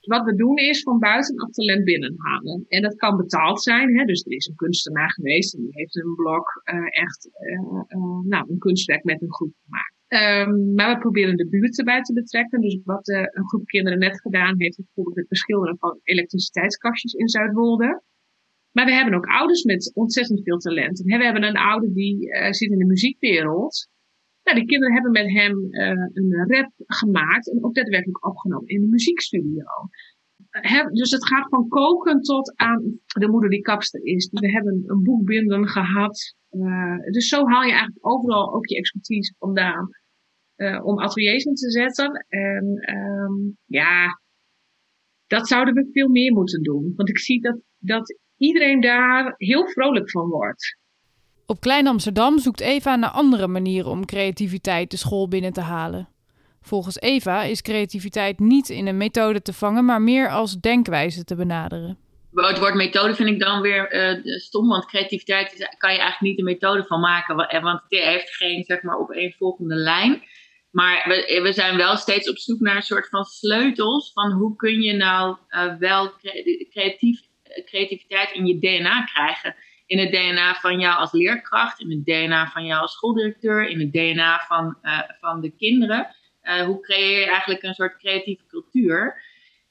Wat 0.00 0.24
we 0.24 0.34
doen 0.36 0.56
is 0.56 0.82
van 0.82 0.98
buitenaf 0.98 1.50
talent 1.50 1.84
binnenhalen. 1.84 2.64
En 2.68 2.82
dat 2.82 2.94
kan 2.94 3.16
betaald 3.16 3.62
zijn. 3.62 3.98
Hè? 3.98 4.04
Dus 4.04 4.24
er 4.24 4.32
is 4.32 4.46
een 4.46 4.54
kunstenaar 4.54 5.12
geweest 5.12 5.54
en 5.54 5.60
die 5.60 5.70
heeft 5.72 5.96
een 5.96 6.14
blok 6.14 6.62
uh, 6.64 7.02
echt 7.02 7.28
uh, 7.40 7.60
uh, 7.88 8.20
nou, 8.28 8.50
een 8.50 8.58
kunstwerk 8.58 9.04
met 9.04 9.22
een 9.22 9.32
groep 9.32 9.54
gemaakt. 9.64 9.92
Um, 10.48 10.74
maar 10.74 10.94
we 10.94 11.00
proberen 11.00 11.36
de 11.36 11.48
buurt 11.48 11.78
erbij 11.78 12.02
te 12.02 12.12
betrekken. 12.12 12.60
Dus 12.60 12.78
wat 12.84 13.08
een 13.08 13.48
groep 13.48 13.66
kinderen 13.66 13.98
net 13.98 14.20
gedaan 14.20 14.54
heeft, 14.56 14.76
bijvoorbeeld 14.76 15.16
het 15.16 15.28
beschilderen 15.28 15.76
van 15.78 16.00
elektriciteitskastjes 16.02 17.12
in 17.12 17.28
Zuidwolde. 17.28 18.02
Maar 18.72 18.84
we 18.84 18.92
hebben 18.92 19.14
ook 19.14 19.26
ouders 19.26 19.64
met 19.64 19.90
ontzettend 19.94 20.42
veel 20.42 20.58
talent. 20.58 20.98
En 20.98 21.18
we 21.18 21.24
hebben 21.24 21.42
een 21.42 21.56
ouder 21.56 21.94
die 21.94 22.28
zit 22.50 22.70
in 22.70 22.78
de 22.78 22.86
muziekwereld. 22.86 23.88
Nou, 24.44 24.58
de 24.58 24.64
kinderen 24.64 24.94
hebben 24.94 25.12
met 25.12 25.30
hem 25.32 25.52
uh, 25.70 25.88
een 26.12 26.44
rap 26.46 26.72
gemaakt 26.76 27.50
en 27.50 27.64
ook 27.64 27.74
daadwerkelijk 27.74 28.26
opgenomen 28.26 28.68
in 28.68 28.80
de 28.80 28.86
muziekstudio. 28.86 29.64
He, 30.50 30.84
dus 30.84 31.10
het 31.10 31.26
gaat 31.26 31.48
van 31.48 31.68
koken 31.68 32.20
tot 32.20 32.56
aan 32.56 33.00
de 33.06 33.28
moeder 33.28 33.50
die 33.50 33.60
kapster 33.60 34.04
is. 34.04 34.28
We 34.30 34.50
hebben 34.50 34.82
een 34.86 35.02
boekbinden 35.02 35.68
gehad. 35.68 36.34
Uh, 36.50 36.98
dus 37.10 37.28
zo 37.28 37.46
haal 37.46 37.62
je 37.62 37.70
eigenlijk 37.70 38.06
overal 38.06 38.54
ook 38.54 38.68
je 38.68 38.76
expertise 38.76 39.34
vandaan. 39.38 39.88
om 40.82 40.98
ateliers 40.98 41.44
in 41.44 41.54
te 41.54 41.70
zetten. 41.70 42.26
En 42.28 42.94
um, 42.96 43.56
ja, 43.66 44.20
dat 45.26 45.48
zouden 45.48 45.74
we 45.74 45.90
veel 45.92 46.08
meer 46.08 46.32
moeten 46.32 46.62
doen. 46.62 46.92
Want 46.96 47.08
ik 47.08 47.18
zie 47.18 47.40
dat, 47.40 47.60
dat 47.78 48.18
iedereen 48.36 48.80
daar 48.80 49.34
heel 49.36 49.68
vrolijk 49.68 50.10
van 50.10 50.28
wordt. 50.28 50.78
Op 51.46 51.60
Klein 51.60 51.86
Amsterdam 51.86 52.38
zoekt 52.38 52.60
Eva 52.60 52.96
naar 52.96 53.10
andere 53.10 53.46
manieren 53.46 53.90
om 53.90 54.04
creativiteit 54.04 54.90
de 54.90 54.96
school 54.96 55.28
binnen 55.28 55.52
te 55.52 55.60
halen. 55.60 56.08
Volgens 56.60 57.00
Eva 57.00 57.42
is 57.42 57.62
creativiteit 57.62 58.38
niet 58.38 58.68
in 58.68 58.86
een 58.86 58.96
methode 58.96 59.42
te 59.42 59.52
vangen, 59.52 59.84
maar 59.84 60.02
meer 60.02 60.30
als 60.30 60.60
denkwijze 60.60 61.24
te 61.24 61.34
benaderen. 61.34 61.98
Het 62.34 62.58
woord 62.58 62.74
methode 62.74 63.14
vind 63.14 63.28
ik 63.28 63.40
dan 63.40 63.60
weer 63.60 63.94
uh, 63.94 64.38
stom, 64.38 64.68
want 64.68 64.86
creativiteit 64.86 65.74
kan 65.78 65.92
je 65.92 65.98
eigenlijk 65.98 66.20
niet 66.20 66.38
een 66.38 66.44
methode 66.44 66.84
van 66.84 67.00
maken, 67.00 67.36
want 67.36 67.80
het 67.88 68.00
heeft 68.00 68.34
geen 68.34 68.64
zeg 68.64 68.82
maar, 68.82 68.98
opeenvolgende 68.98 69.74
lijn. 69.74 70.22
Maar 70.70 71.04
we, 71.08 71.40
we 71.42 71.52
zijn 71.52 71.76
wel 71.76 71.96
steeds 71.96 72.30
op 72.30 72.38
zoek 72.38 72.60
naar 72.60 72.76
een 72.76 72.82
soort 72.82 73.08
van 73.08 73.24
sleutels 73.24 74.12
van 74.12 74.32
hoe 74.32 74.56
kun 74.56 74.80
je 74.80 74.92
nou 74.92 75.36
wel 75.78 76.12
creatief 76.70 77.20
creativiteit 77.64 78.32
in 78.32 78.46
je 78.46 78.58
DNA 78.58 79.04
krijgen. 79.04 79.54
In 79.94 80.00
het 80.00 80.12
DNA 80.12 80.54
van 80.54 80.80
jou 80.80 80.98
als 80.98 81.12
leerkracht, 81.12 81.80
in 81.80 81.90
het 81.90 82.04
DNA 82.04 82.46
van 82.46 82.64
jou 82.64 82.80
als 82.80 82.92
schooldirecteur, 82.92 83.68
in 83.68 83.80
het 83.80 83.92
DNA 83.92 84.44
van, 84.48 84.76
uh, 84.82 85.00
van 85.20 85.40
de 85.40 85.50
kinderen. 85.50 86.06
Uh, 86.42 86.62
hoe 86.62 86.80
creëer 86.80 87.20
je 87.20 87.26
eigenlijk 87.26 87.62
een 87.62 87.74
soort 87.74 87.96
creatieve 87.96 88.46
cultuur? 88.48 89.22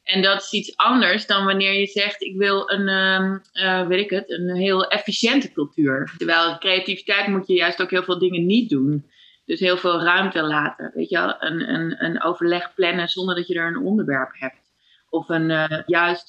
En 0.03 0.22
dat 0.22 0.42
is 0.42 0.51
iets 0.51 0.77
anders 0.77 1.25
dan 1.25 1.46
wanneer 1.46 1.74
je 1.74 1.86
zegt: 1.86 2.22
Ik 2.22 2.38
wil 2.38 2.72
een, 2.72 2.88
uh, 3.53 3.88
weet 3.88 4.00
ik 4.00 4.10
het, 4.10 4.30
een 4.30 4.56
heel 4.56 4.88
efficiënte 4.88 5.51
cultuur. 5.51 6.13
Terwijl 6.18 6.58
creativiteit 6.58 7.27
moet 7.27 7.48
je 7.48 7.53
juist 7.53 7.82
ook 7.82 7.92
heel 7.92 8.03
veel 8.03 8.20
dingen 8.20 8.46
niet 8.46 8.70
doen. 8.70 9.10
Dus 9.46 9.60
heel 9.60 9.77
veel 9.77 10.01
ruimte 10.01 10.42
laten. 10.42 10.92
Weet 10.94 11.10
je? 11.10 11.36
Een, 11.39 11.74
een, 11.74 12.03
een 12.06 12.24
overleg 12.24 12.74
plannen 12.74 13.08
zonder 13.08 13.36
dat 13.36 13.48
je 13.48 13.53
er 13.53 13.68
een 13.68 13.86
onderwerp 13.86 14.32
hebt. 14.34 14.72
Of 15.10 15.30
een, 15.30 15.84
juist 15.86 16.27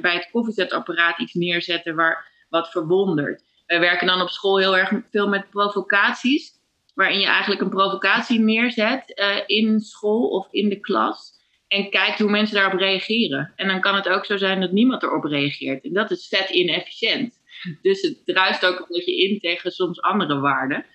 bij 0.00 0.14
het 0.14 0.28
koffiezetapparaat 0.30 1.18
iets 1.18 1.34
neerzetten 1.34 1.94
waar, 1.94 2.32
wat 2.54 2.70
verwondert. 2.70 3.42
Wij 3.66 3.80
werken 3.80 4.06
dan 4.06 4.20
op 4.20 4.28
school 4.28 4.58
heel 4.58 4.76
erg 4.76 4.92
veel 5.10 5.28
met 5.28 5.50
provocaties. 5.50 6.52
Waarin 6.94 7.20
je 7.20 7.26
eigenlijk 7.26 7.60
een 7.60 7.70
provocatie 7.70 8.40
neerzet 8.40 9.22
in 9.46 9.80
school 9.80 10.28
of 10.28 10.48
in 10.50 10.68
de 10.68 10.80
klas. 10.80 11.32
En 11.68 11.90
kijkt 11.90 12.18
hoe 12.18 12.30
mensen 12.30 12.56
daarop 12.56 12.78
reageren. 12.78 13.52
En 13.56 13.68
dan 13.68 13.80
kan 13.80 13.94
het 13.94 14.08
ook 14.08 14.24
zo 14.24 14.36
zijn 14.36 14.60
dat 14.60 14.72
niemand 14.72 15.02
erop 15.02 15.24
reageert. 15.24 15.84
En 15.84 15.92
dat 15.92 16.10
is 16.10 16.28
vet 16.28 16.50
inefficiënt. 16.50 17.42
Dus 17.82 18.00
het 18.00 18.26
druist 18.26 18.66
ook 18.66 18.78
een 18.78 18.86
beetje 18.88 19.16
in 19.16 19.38
tegen 19.38 19.70
soms 19.70 20.00
andere 20.00 20.40
waarden. 20.40 20.86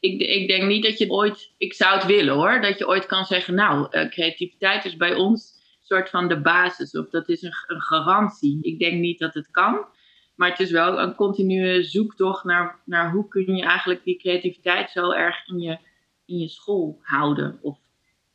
Ik, 0.00 0.20
ik, 0.20 0.48
denk 0.48 0.62
niet 0.62 0.82
dat 0.82 0.98
je 0.98 1.10
ooit, 1.10 1.54
ik 1.58 1.74
zou 1.74 1.94
het 1.94 2.06
willen 2.06 2.34
hoor, 2.34 2.60
dat 2.60 2.78
je 2.78 2.88
ooit 2.88 3.06
kan 3.06 3.24
zeggen, 3.24 3.54
nou, 3.54 4.08
creativiteit 4.08 4.84
is 4.84 4.96
bij 4.96 5.14
ons 5.14 5.56
soort 5.86 6.10
van 6.10 6.28
de 6.28 6.40
basis 6.40 6.90
of 6.90 7.08
dat 7.08 7.28
is 7.28 7.42
een, 7.42 7.52
een 7.66 7.80
garantie. 7.80 8.58
Ik 8.62 8.78
denk 8.78 9.00
niet 9.00 9.18
dat 9.18 9.34
het 9.34 9.50
kan, 9.50 9.86
maar 10.36 10.50
het 10.50 10.60
is 10.60 10.70
wel 10.70 11.00
een 11.00 11.14
continue 11.14 11.84
zoektocht 11.84 12.44
naar, 12.44 12.80
naar 12.84 13.12
hoe 13.12 13.28
kun 13.28 13.56
je 13.56 13.62
eigenlijk 13.62 14.04
die 14.04 14.18
creativiteit 14.18 14.90
zo 14.90 15.10
erg 15.10 15.48
in 15.48 15.58
je, 15.58 15.78
in 16.24 16.38
je 16.38 16.48
school 16.48 16.98
houden 17.02 17.58
of 17.62 17.78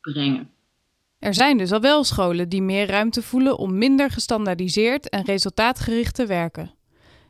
brengen. 0.00 0.50
Er 1.18 1.34
zijn 1.34 1.58
dus 1.58 1.72
al 1.72 1.80
wel 1.80 2.04
scholen 2.04 2.48
die 2.48 2.62
meer 2.62 2.86
ruimte 2.86 3.22
voelen 3.22 3.58
om 3.58 3.78
minder 3.78 4.10
gestandaardiseerd 4.10 5.08
en 5.08 5.24
resultaatgericht 5.24 6.14
te 6.14 6.26
werken. 6.26 6.74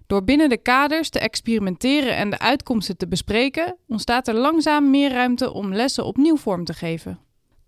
Door 0.06 0.24
binnen 0.24 0.48
de 0.48 0.62
kaders 0.62 1.08
te 1.08 1.18
experimenteren 1.18 2.16
en 2.16 2.30
de 2.30 2.38
uitkomsten 2.38 2.96
te 2.96 3.08
bespreken, 3.08 3.76
ontstaat 3.88 4.28
er 4.28 4.34
langzaam 4.34 4.90
meer 4.90 5.10
ruimte 5.10 5.52
om 5.52 5.74
lessen 5.74 6.04
opnieuw 6.04 6.36
vorm 6.36 6.64
te 6.64 6.74
geven. 6.74 7.18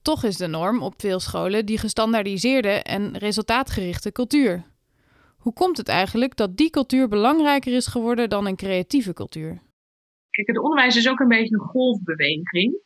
Toch 0.02 0.25
is 0.25 0.37
de 0.37 0.46
norm 0.46 0.82
op 0.82 0.94
veel 0.96 1.20
scholen 1.20 1.66
die 1.66 1.78
gestandaardiseerde 1.78 2.68
en 2.68 3.18
resultaatgerichte 3.18 4.12
cultuur. 4.12 4.64
Hoe 5.45 5.53
komt 5.53 5.77
het 5.77 5.89
eigenlijk 5.89 6.37
dat 6.37 6.57
die 6.57 6.71
cultuur 6.71 7.09
belangrijker 7.09 7.73
is 7.73 7.87
geworden 7.87 8.29
dan 8.29 8.47
een 8.47 8.57
creatieve 8.57 9.13
cultuur? 9.13 9.63
Kijk, 10.31 10.47
het 10.47 10.59
onderwijs 10.59 10.97
is 10.97 11.09
ook 11.09 11.21
een 11.21 11.29
beetje 11.29 11.55
een 11.55 11.69
golfbeweging. 11.69 12.81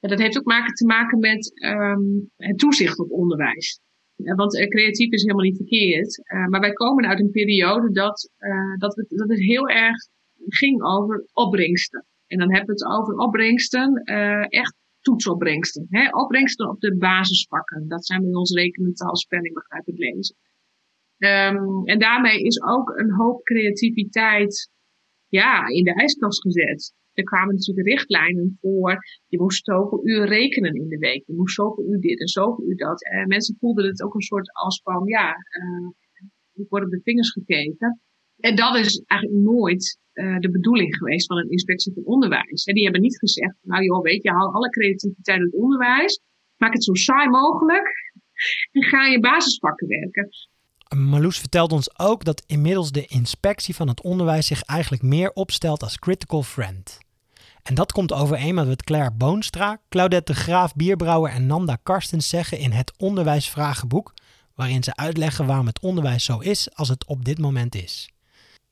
En 0.00 0.08
dat 0.10 0.18
heeft 0.18 0.38
ook 0.38 0.74
te 0.74 0.86
maken 0.86 1.18
met 1.18 1.62
um, 1.64 2.30
het 2.36 2.58
toezicht 2.58 2.98
op 2.98 3.10
onderwijs. 3.10 3.80
Want 4.16 4.56
uh, 4.58 4.68
creatief 4.68 5.12
is 5.12 5.22
helemaal 5.22 5.44
niet 5.44 5.56
verkeerd. 5.56 6.18
Uh, 6.18 6.46
maar 6.46 6.60
wij 6.60 6.72
komen 6.72 7.06
uit 7.06 7.20
een 7.20 7.30
periode 7.30 7.90
dat, 7.90 8.30
dat, 8.78 8.96
het, 8.96 9.08
dat 9.08 9.28
het 9.28 9.40
heel 9.40 9.68
erg 9.68 9.96
ging 10.48 10.82
over 10.82 11.28
opbrengsten. 11.32 12.06
En 12.26 12.38
dan 12.38 12.54
hebben 12.54 12.74
we 12.74 12.84
het 12.84 12.98
over 12.98 13.14
opbrengsten 13.14 14.02
echt 14.48 14.74
toetsopbrengsten. 15.00 15.86
Hè? 15.90 16.08
Opbrengsten 16.08 16.68
op 16.68 16.80
de 16.80 16.96
basisvakken. 16.96 17.88
Dat 17.88 18.06
zijn 18.06 18.20
bij 18.20 18.34
ons 18.34 18.52
rekenen, 18.52 18.94
taal, 18.94 19.16
spelling, 19.16 19.54
begrijpen, 19.54 19.94
lezen. 19.94 20.36
Um, 21.18 21.84
en 21.84 21.98
daarmee 21.98 22.42
is 22.42 22.62
ook 22.62 22.98
een 22.98 23.12
hoop 23.12 23.42
creativiteit 23.42 24.70
ja, 25.28 25.66
in 25.66 25.84
de 25.84 25.94
ijskast 25.94 26.40
gezet. 26.40 26.94
Er 27.12 27.24
kwamen 27.24 27.54
natuurlijk 27.54 27.88
richtlijnen 27.88 28.58
voor, 28.60 29.04
je 29.26 29.38
moest 29.38 29.64
zoveel 29.64 30.06
uur 30.06 30.26
rekenen 30.26 30.74
in 30.74 30.88
de 30.88 30.98
week. 30.98 31.26
Je 31.26 31.34
moest 31.34 31.54
zoveel 31.54 31.84
uur 31.84 32.00
dit 32.00 32.20
en 32.20 32.28
zoveel 32.28 32.64
uur 32.64 32.76
dat. 32.76 33.04
En 33.04 33.28
mensen 33.28 33.56
voelden 33.58 33.86
het 33.86 34.02
ook 34.02 34.14
een 34.14 34.20
soort 34.20 34.52
als 34.52 34.80
van, 34.82 35.06
ja, 35.06 35.28
uh, 35.30 35.90
ik 36.52 36.68
word 36.68 36.84
op 36.84 36.90
de 36.90 37.00
vingers 37.02 37.32
gekeken. 37.32 38.00
En 38.36 38.56
dat 38.56 38.76
is 38.76 39.04
eigenlijk 39.06 39.42
nooit 39.42 39.98
uh, 40.14 40.38
de 40.38 40.50
bedoeling 40.50 40.96
geweest 40.96 41.26
van 41.26 41.38
een 41.38 41.50
inspectie 41.50 41.92
van 41.92 42.04
onderwijs. 42.04 42.64
Die 42.64 42.82
hebben 42.82 43.00
niet 43.00 43.18
gezegd, 43.18 43.56
nou 43.62 43.84
joh, 43.84 44.02
weet 44.02 44.22
je, 44.22 44.30
haal 44.30 44.54
alle 44.54 44.70
creativiteit 44.70 45.38
uit 45.38 45.52
het 45.52 45.60
onderwijs, 45.60 46.20
maak 46.56 46.72
het 46.72 46.84
zo 46.84 46.94
saai 46.94 47.28
mogelijk 47.28 47.88
en 48.72 48.82
ga 48.82 49.06
je 49.06 49.20
basisvakken 49.20 49.88
werken. 49.88 50.28
Marloes 50.94 51.38
vertelt 51.38 51.72
ons 51.72 51.98
ook 51.98 52.24
dat 52.24 52.42
inmiddels 52.46 52.90
de 52.90 53.06
inspectie 53.06 53.74
van 53.74 53.88
het 53.88 54.02
onderwijs 54.02 54.46
zich 54.46 54.62
eigenlijk 54.62 55.02
meer 55.02 55.32
opstelt 55.32 55.82
als 55.82 55.98
critical 55.98 56.42
friend. 56.42 56.98
En 57.62 57.74
dat 57.74 57.92
komt 57.92 58.12
overeen 58.12 58.54
met 58.54 58.66
wat 58.66 58.82
Claire 58.82 59.10
Boonstra, 59.10 59.80
Claudette 59.88 60.32
de 60.32 60.38
Graaf 60.38 60.74
Bierbrouwer 60.74 61.32
en 61.32 61.46
Nanda 61.46 61.76
Karstens 61.82 62.28
zeggen 62.28 62.58
in 62.58 62.72
het 62.72 62.92
Onderwijsvragenboek, 62.96 64.14
waarin 64.54 64.82
ze 64.82 64.96
uitleggen 64.96 65.46
waarom 65.46 65.66
het 65.66 65.80
onderwijs 65.80 66.24
zo 66.24 66.38
is 66.38 66.74
als 66.74 66.88
het 66.88 67.04
op 67.06 67.24
dit 67.24 67.38
moment 67.38 67.74
is. 67.74 68.10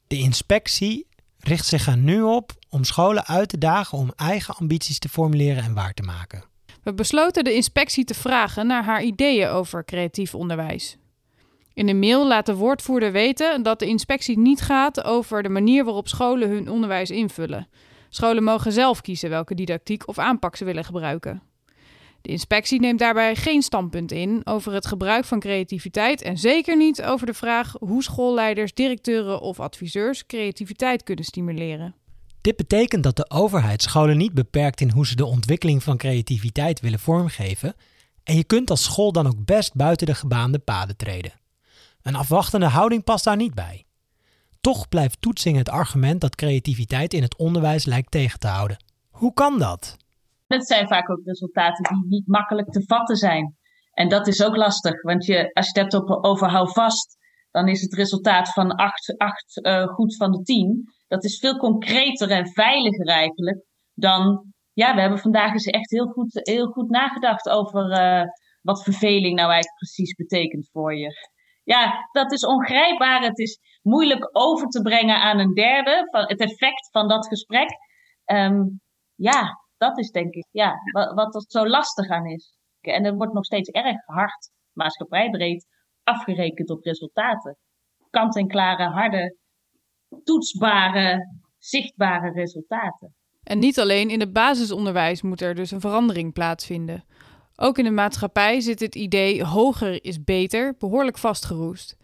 De 0.07 0.19
inspectie 0.19 1.07
richt 1.39 1.67
zich 1.67 1.87
er 1.87 1.97
nu 1.97 2.23
op 2.23 2.53
om 2.69 2.85
scholen 2.85 3.27
uit 3.27 3.49
te 3.49 3.59
dagen 3.59 3.99
om 3.99 4.13
eigen 4.17 4.55
ambities 4.55 4.99
te 4.99 5.09
formuleren 5.09 5.63
en 5.63 5.75
waar 5.75 5.95
te 5.95 6.03
maken. 6.03 6.45
We 6.83 6.95
besloten 6.95 7.45
de 7.45 7.55
inspectie 7.55 8.05
te 8.05 8.15
vragen 8.15 8.67
naar 8.67 8.85
haar 8.85 9.03
ideeën 9.03 9.49
over 9.49 9.85
creatief 9.85 10.35
onderwijs. 10.35 10.97
In 11.75 11.89
een 11.89 11.99
mail 11.99 12.27
laat 12.27 12.47
de 12.47 12.55
woordvoerder 12.55 13.13
weten 13.13 13.63
dat 13.63 13.79
de 13.79 13.87
inspectie 13.87 14.39
niet 14.39 14.61
gaat 14.61 15.05
over 15.05 15.43
de 15.43 15.49
manier 15.49 15.85
waarop 15.85 16.09
scholen 16.09 16.49
hun 16.49 16.71
onderwijs 16.71 17.11
invullen. 17.11 17.69
Scholen 18.09 18.43
mogen 18.43 18.73
zelf 18.73 19.01
kiezen 19.01 19.31
welke 19.31 19.55
didactiek 19.55 20.09
of 20.09 20.19
aanpak 20.19 20.57
ze 20.57 20.65
willen 20.65 20.85
gebruiken. 20.85 21.43
De 22.23 22.31
inspectie 22.31 22.81
neemt 22.81 22.99
daarbij 22.99 23.37
geen 23.37 23.63
standpunt 23.63 24.13
in 24.13 24.41
over 24.45 24.73
het 24.73 24.87
gebruik 24.87 25.25
van 25.25 25.41
creativiteit 25.41 26.23
en 26.23 26.39
zeker 26.39 26.77
niet 26.77 27.03
over 27.03 27.27
de 27.27 27.35
vraag 27.35 27.75
hoe 27.79 28.03
schoolleiders, 28.03 28.75
directeuren 28.75 29.41
of 29.41 29.61
adviseurs 29.61 30.27
creativiteit 30.27 31.03
kunnen 31.03 31.25
stimuleren. 31.25 31.95
Dit 32.41 32.57
betekent 32.57 33.03
dat 33.03 33.17
de 33.17 33.31
overheid 33.31 33.83
scholen 33.83 34.17
niet 34.17 34.35
beperkt 34.35 34.81
in 34.81 34.91
hoe 34.91 35.07
ze 35.07 35.17
de 35.17 35.25
ontwikkeling 35.27 35.83
van 35.83 35.97
creativiteit 35.97 36.81
willen 36.81 36.99
vormgeven 36.99 37.75
en 38.23 38.37
je 38.37 38.45
kunt 38.45 38.71
als 38.71 38.83
school 38.83 39.13
dan 39.13 39.27
ook 39.27 39.45
best 39.45 39.75
buiten 39.75 40.07
de 40.07 40.15
gebaande 40.15 40.59
paden 40.59 40.97
treden. 40.97 41.33
Een 42.05 42.15
afwachtende 42.15 42.67
houding 42.67 43.05
past 43.05 43.25
daar 43.25 43.37
niet 43.37 43.55
bij. 43.55 43.85
Toch 44.61 44.89
blijft 44.89 45.21
toetsing 45.21 45.57
het 45.57 45.69
argument 45.69 46.21
dat 46.21 46.35
creativiteit 46.35 47.15
in 47.15 47.23
het 47.23 47.37
onderwijs 47.37 47.85
lijkt 47.85 48.11
tegen 48.11 48.39
te 48.39 48.47
houden. 48.47 48.77
Hoe 49.11 49.33
kan 49.33 49.59
dat? 49.59 49.97
Dat 50.47 50.67
zijn 50.67 50.89
vaak 50.89 51.11
ook 51.11 51.25
resultaten 51.25 51.95
die 51.95 52.09
niet 52.09 52.27
makkelijk 52.27 52.71
te 52.71 52.85
vatten 52.87 53.17
zijn. 53.17 53.57
En 53.93 54.09
dat 54.09 54.27
is 54.27 54.43
ook 54.43 54.57
lastig, 54.57 55.03
want 55.03 55.25
je, 55.25 55.53
als 55.53 55.71
je 55.71 55.81
het 55.81 55.93
hebt 55.93 56.25
over 56.25 56.51
hou 56.51 56.73
vast, 56.73 57.17
dan 57.51 57.69
is 57.69 57.81
het 57.81 57.95
resultaat 57.95 58.53
van 58.53 58.75
8, 58.75 59.19
8 59.19 59.67
uh, 59.67 59.87
goed 59.87 60.17
van 60.17 60.33
de 60.33 60.43
10. 60.43 60.93
Dat 61.09 61.25
is 61.25 61.39
veel 61.39 61.57
concreter 61.57 62.31
en 62.31 62.49
veiliger 62.49 63.07
eigenlijk 63.07 63.65
dan. 63.95 64.53
Ja, 64.73 64.95
we 64.95 65.01
hebben 65.01 65.19
vandaag 65.19 65.53
eens 65.53 65.67
echt 65.67 65.91
heel 65.91 66.07
goed, 66.07 66.41
heel 66.43 66.67
goed 66.67 66.91
nagedacht 66.91 67.49
over 67.49 67.91
uh, 67.91 68.23
wat 68.63 68.83
verveling 68.83 69.37
nou 69.37 69.51
eigenlijk 69.51 69.77
precies 69.77 70.15
betekent 70.15 70.69
voor 70.73 70.97
je. 70.97 71.33
Ja, 71.65 72.09
dat 72.13 72.33
is 72.33 72.47
ongrijpbaar. 72.47 73.23
Het 73.23 73.39
is 73.39 73.59
moeilijk 73.83 74.29
over 74.33 74.67
te 74.67 74.83
brengen 74.83 75.17
aan 75.17 75.39
een 75.39 75.55
derde. 75.55 76.09
Van 76.11 76.21
het 76.21 76.41
effect 76.41 76.91
van 76.91 77.09
dat 77.09 77.27
gesprek. 77.27 77.69
Ehm, 78.25 78.63
ja, 79.15 79.65
dat 79.77 79.99
is 79.99 80.11
denk 80.11 80.35
ik 80.35 80.47
ja, 80.51 80.75
wat, 80.93 81.15
wat 81.15 81.35
er 81.35 81.45
zo 81.49 81.69
lastig 81.69 82.09
aan 82.09 82.27
is. 82.27 82.57
En 82.81 83.05
er 83.05 83.15
wordt 83.15 83.33
nog 83.33 83.45
steeds 83.45 83.69
erg 83.69 84.07
hard, 84.07 84.51
maatschappijbreed, 84.73 85.67
afgerekend 86.03 86.71
op 86.71 86.83
resultaten. 86.83 87.57
Kant-en-klare, 88.11 88.89
harde, 88.89 89.37
toetsbare, 90.25 91.39
zichtbare 91.59 92.31
resultaten. 92.33 93.15
En 93.43 93.59
niet 93.59 93.79
alleen 93.81 94.11
in 94.11 94.21
het 94.21 94.33
basisonderwijs 94.33 95.23
moet 95.23 95.41
er 95.41 95.55
dus 95.55 95.71
een 95.71 95.81
verandering 95.81 96.33
plaatsvinden. 96.33 97.05
Ook 97.57 97.79
in 97.79 97.85
de 97.85 97.91
maatschappij 97.91 98.61
zit 98.61 98.81
het 98.81 98.95
idee 98.95 99.45
hoger 99.45 100.05
is 100.05 100.25
beter 100.25 100.75
behoorlijk 100.79 101.19
vastgeroest. 101.19 101.97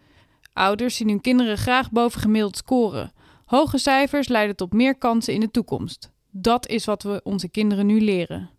Ouders 0.52 0.96
zien 0.96 1.08
hun 1.08 1.20
kinderen 1.20 1.58
graag 1.58 1.90
boven 1.90 2.20
gemiddeld 2.20 2.56
scoren. 2.56 3.12
Hoge 3.44 3.78
cijfers 3.78 4.28
leiden 4.28 4.56
tot 4.56 4.72
meer 4.72 4.98
kansen 4.98 5.34
in 5.34 5.40
de 5.40 5.50
toekomst. 5.50 6.12
Dat 6.30 6.68
is 6.68 6.84
wat 6.84 7.02
we 7.02 7.20
onze 7.24 7.48
kinderen 7.48 7.86
nu 7.86 8.00
leren. 8.00 8.50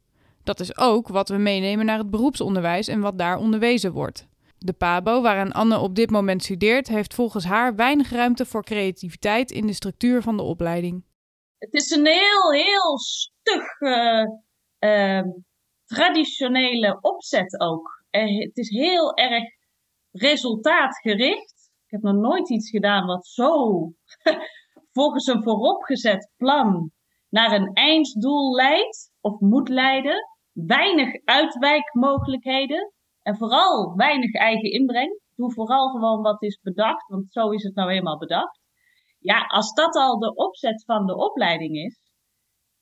Dat 0.44 0.60
is 0.60 0.78
ook 0.78 1.08
wat 1.08 1.30
we 1.30 1.38
meenemen 1.38 1.86
naar 1.86 1.98
het 1.98 2.10
beroepsonderwijs 2.10 2.88
en 2.88 3.00
wat 3.00 3.18
daar 3.18 3.38
onderwezen 3.38 3.92
wordt. 3.92 4.28
De 4.58 4.74
PABO, 4.74 5.22
waaraan 5.22 5.52
Anne 5.52 5.78
op 5.78 5.96
dit 5.96 6.10
moment 6.10 6.44
studeert, 6.44 6.88
heeft 6.88 7.14
volgens 7.14 7.46
haar 7.46 7.76
weinig 7.76 8.12
ruimte 8.12 8.46
voor 8.46 8.64
creativiteit 8.64 9.52
in 9.52 9.68
de 9.68 9.74
structuur 9.74 10.22
van 10.22 10.38
de 10.38 10.44
opleiding. 10.44 11.04
Het 11.58 11.74
is 11.74 11.92
een 11.92 12.06
heel, 12.06 12.52
heel 12.52 13.00
stug 13.00 13.80
uh, 13.80 14.26
uh, 14.80 15.22
traditionele 15.96 16.98
opzet 17.02 17.60
ook. 17.60 18.04
het 18.10 18.58
is 18.58 18.70
heel 18.70 19.14
erg 19.14 19.44
resultaatgericht. 20.12 21.72
Ik 21.86 21.92
heb 21.92 22.02
nog 22.02 22.16
nooit 22.16 22.50
iets 22.50 22.70
gedaan 22.70 23.06
wat 23.06 23.28
zo 23.28 23.54
volgens 24.96 25.28
een 25.28 25.44
vooropgezet 25.44 26.32
plan 26.38 26.92
naar 27.30 27.52
een 27.52 27.74
einddoel 27.74 28.56
leidt 28.56 29.12
of 29.22 29.40
moet 29.40 29.70
leiden. 29.70 30.30
Weinig 30.52 31.26
uitwijkmogelijkheden 31.26 32.94
en 33.22 33.38
vooral 33.38 33.96
weinig 33.96 34.34
eigen 34.34 34.72
inbreng. 34.72 35.20
Doe 35.36 35.54
vooral 35.54 35.90
gewoon 35.90 36.22
wat 36.22 36.42
is 36.42 36.60
bedacht, 36.62 37.08
want 37.08 37.32
zo 37.32 37.50
is 37.50 37.64
het 37.64 37.76
nou 37.76 37.90
eenmaal 37.90 38.18
bedacht. 38.18 38.60
Ja, 39.20 39.46
als 39.48 39.74
dat 39.74 39.96
al 39.96 40.20
de 40.20 40.36
opzet 40.36 40.84
van 40.86 41.06
de 41.06 41.16
opleiding 41.16 41.76
is, 41.76 42.12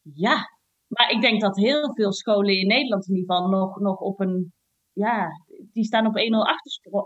ja, 0.02 0.59
maar 0.90 1.12
ik 1.12 1.22
denk 1.22 1.42
dat 1.42 1.56
heel 1.56 1.94
veel 1.94 2.14
scholen 2.14 2.58
in 2.58 2.68
Nederland 2.68 3.08
in 3.08 3.16
ieder 3.16 3.36
geval 3.36 3.50
nog, 3.50 3.80
nog 3.80 4.00
op 4.00 4.20
een, 4.20 4.54
ja, 4.94 5.28
die 5.72 5.84
staan 5.84 6.06
op 6.06 6.18
1-0 6.18 6.22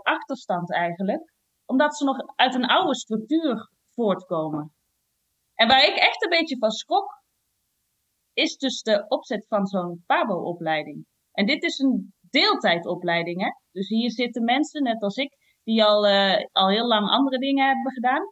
achterstand 0.02 0.72
eigenlijk. 0.72 1.32
Omdat 1.64 1.96
ze 1.96 2.04
nog 2.04 2.16
uit 2.34 2.54
een 2.54 2.66
oude 2.66 2.94
structuur 2.94 3.70
voortkomen. 3.94 4.74
En 5.54 5.68
waar 5.68 5.84
ik 5.84 5.96
echt 5.96 6.22
een 6.22 6.38
beetje 6.38 6.58
van 6.58 6.70
schrok, 6.70 7.22
is 8.32 8.56
dus 8.56 8.82
de 8.82 9.04
opzet 9.08 9.46
van 9.46 9.66
zo'n 9.66 10.02
PABO-opleiding. 10.06 11.06
En 11.32 11.46
dit 11.46 11.62
is 11.62 11.78
een 11.78 12.14
deeltijdopleiding, 12.20 13.42
hè. 13.42 13.50
Dus 13.72 13.88
hier 13.88 14.10
zitten 14.10 14.44
mensen, 14.44 14.82
net 14.82 15.02
als 15.02 15.16
ik, 15.16 15.36
die 15.62 15.84
al, 15.84 16.06
uh, 16.06 16.44
al 16.52 16.68
heel 16.68 16.86
lang 16.86 17.08
andere 17.08 17.38
dingen 17.38 17.66
hebben 17.66 17.92
gedaan. 17.92 18.22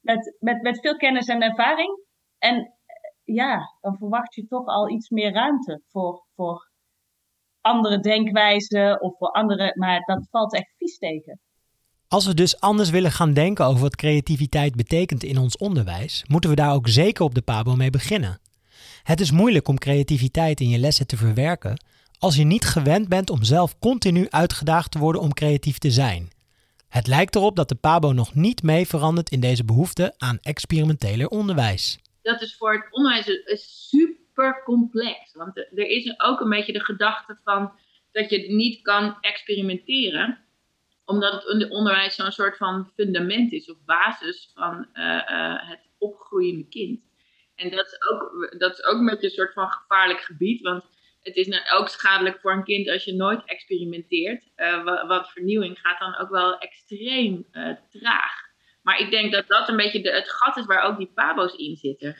Met, 0.00 0.36
met, 0.38 0.62
met 0.62 0.80
veel 0.80 0.96
kennis 0.96 1.26
en 1.26 1.42
ervaring. 1.42 2.04
En 2.38 2.76
ja, 3.24 3.76
dan 3.80 3.96
verwacht 3.96 4.34
je 4.34 4.46
toch 4.46 4.66
al 4.66 4.90
iets 4.90 5.08
meer 5.08 5.32
ruimte 5.32 5.82
voor, 5.88 6.26
voor 6.34 6.70
andere 7.60 8.00
denkwijzen 8.00 9.02
of 9.02 9.16
voor 9.18 9.30
andere. 9.30 9.72
Maar 9.78 10.00
dat 10.00 10.26
valt 10.30 10.54
echt 10.54 10.74
vies 10.76 10.98
tegen. 10.98 11.40
Als 12.08 12.26
we 12.26 12.34
dus 12.34 12.60
anders 12.60 12.90
willen 12.90 13.12
gaan 13.12 13.32
denken 13.32 13.66
over 13.66 13.80
wat 13.80 13.96
creativiteit 13.96 14.76
betekent 14.76 15.22
in 15.22 15.38
ons 15.38 15.56
onderwijs, 15.56 16.24
moeten 16.28 16.50
we 16.50 16.56
daar 16.56 16.74
ook 16.74 16.88
zeker 16.88 17.24
op 17.24 17.34
de 17.34 17.42
Pabo 17.42 17.76
mee 17.76 17.90
beginnen. 17.90 18.40
Het 19.02 19.20
is 19.20 19.30
moeilijk 19.30 19.68
om 19.68 19.78
creativiteit 19.78 20.60
in 20.60 20.68
je 20.68 20.78
lessen 20.78 21.06
te 21.06 21.16
verwerken 21.16 21.84
als 22.18 22.36
je 22.36 22.44
niet 22.44 22.64
gewend 22.64 23.08
bent 23.08 23.30
om 23.30 23.42
zelf 23.42 23.78
continu 23.78 24.26
uitgedaagd 24.30 24.90
te 24.90 24.98
worden 24.98 25.20
om 25.20 25.32
creatief 25.32 25.78
te 25.78 25.90
zijn. 25.90 26.30
Het 26.88 27.06
lijkt 27.06 27.34
erop 27.34 27.56
dat 27.56 27.68
de 27.68 27.74
Pabo 27.74 28.12
nog 28.12 28.34
niet 28.34 28.62
mee 28.62 28.86
verandert 28.86 29.30
in 29.30 29.40
deze 29.40 29.64
behoefte 29.64 30.14
aan 30.18 30.38
experimenteler 30.42 31.28
onderwijs 31.28 31.98
dat 32.22 32.42
is 32.42 32.56
voor 32.56 32.72
het 32.72 32.86
onderwijs 32.90 33.86
super 33.88 34.62
complex. 34.64 35.34
Want 35.34 35.56
er 35.56 35.86
is 35.86 36.20
ook 36.20 36.40
een 36.40 36.48
beetje 36.48 36.72
de 36.72 36.84
gedachte 36.84 37.38
van 37.44 37.72
dat 38.12 38.30
je 38.30 38.52
niet 38.52 38.82
kan 38.82 39.16
experimenteren, 39.20 40.44
omdat 41.04 41.44
het 41.44 41.70
onderwijs 41.70 42.14
zo'n 42.14 42.32
soort 42.32 42.56
van 42.56 42.90
fundament 42.94 43.52
is 43.52 43.70
of 43.70 43.84
basis 43.84 44.50
van 44.54 44.88
uh, 44.94 45.04
uh, 45.04 45.68
het 45.68 45.80
opgroeiende 45.98 46.68
kind. 46.68 47.00
En 47.54 47.70
dat 47.70 47.86
is, 47.86 48.10
ook, 48.10 48.54
dat 48.58 48.72
is 48.72 48.84
ook 48.84 48.98
een 48.98 49.06
beetje 49.06 49.26
een 49.26 49.32
soort 49.32 49.52
van 49.52 49.70
gevaarlijk 49.70 50.20
gebied, 50.20 50.60
want 50.60 50.84
het 51.22 51.36
is 51.36 51.46
nou 51.46 51.62
ook 51.70 51.88
schadelijk 51.88 52.40
voor 52.40 52.52
een 52.52 52.64
kind 52.64 52.88
als 52.88 53.04
je 53.04 53.14
nooit 53.14 53.44
experimenteert. 53.44 54.48
Uh, 54.56 55.06
wat, 55.06 55.30
vernieuwing 55.30 55.78
gaat 55.78 55.98
dan 55.98 56.18
ook 56.18 56.30
wel 56.30 56.58
extreem 56.58 57.46
traag. 57.90 58.41
Maar 58.82 58.98
ik 59.00 59.10
denk 59.10 59.32
dat 59.32 59.48
dat 59.48 59.68
een 59.68 59.76
beetje 59.76 60.02
de, 60.02 60.10
het 60.10 60.30
gat 60.30 60.56
is 60.56 60.64
waar 60.64 60.82
ook 60.82 60.98
die 60.98 61.10
pabo's 61.14 61.54
in 61.54 61.76
zitten. 61.76 62.16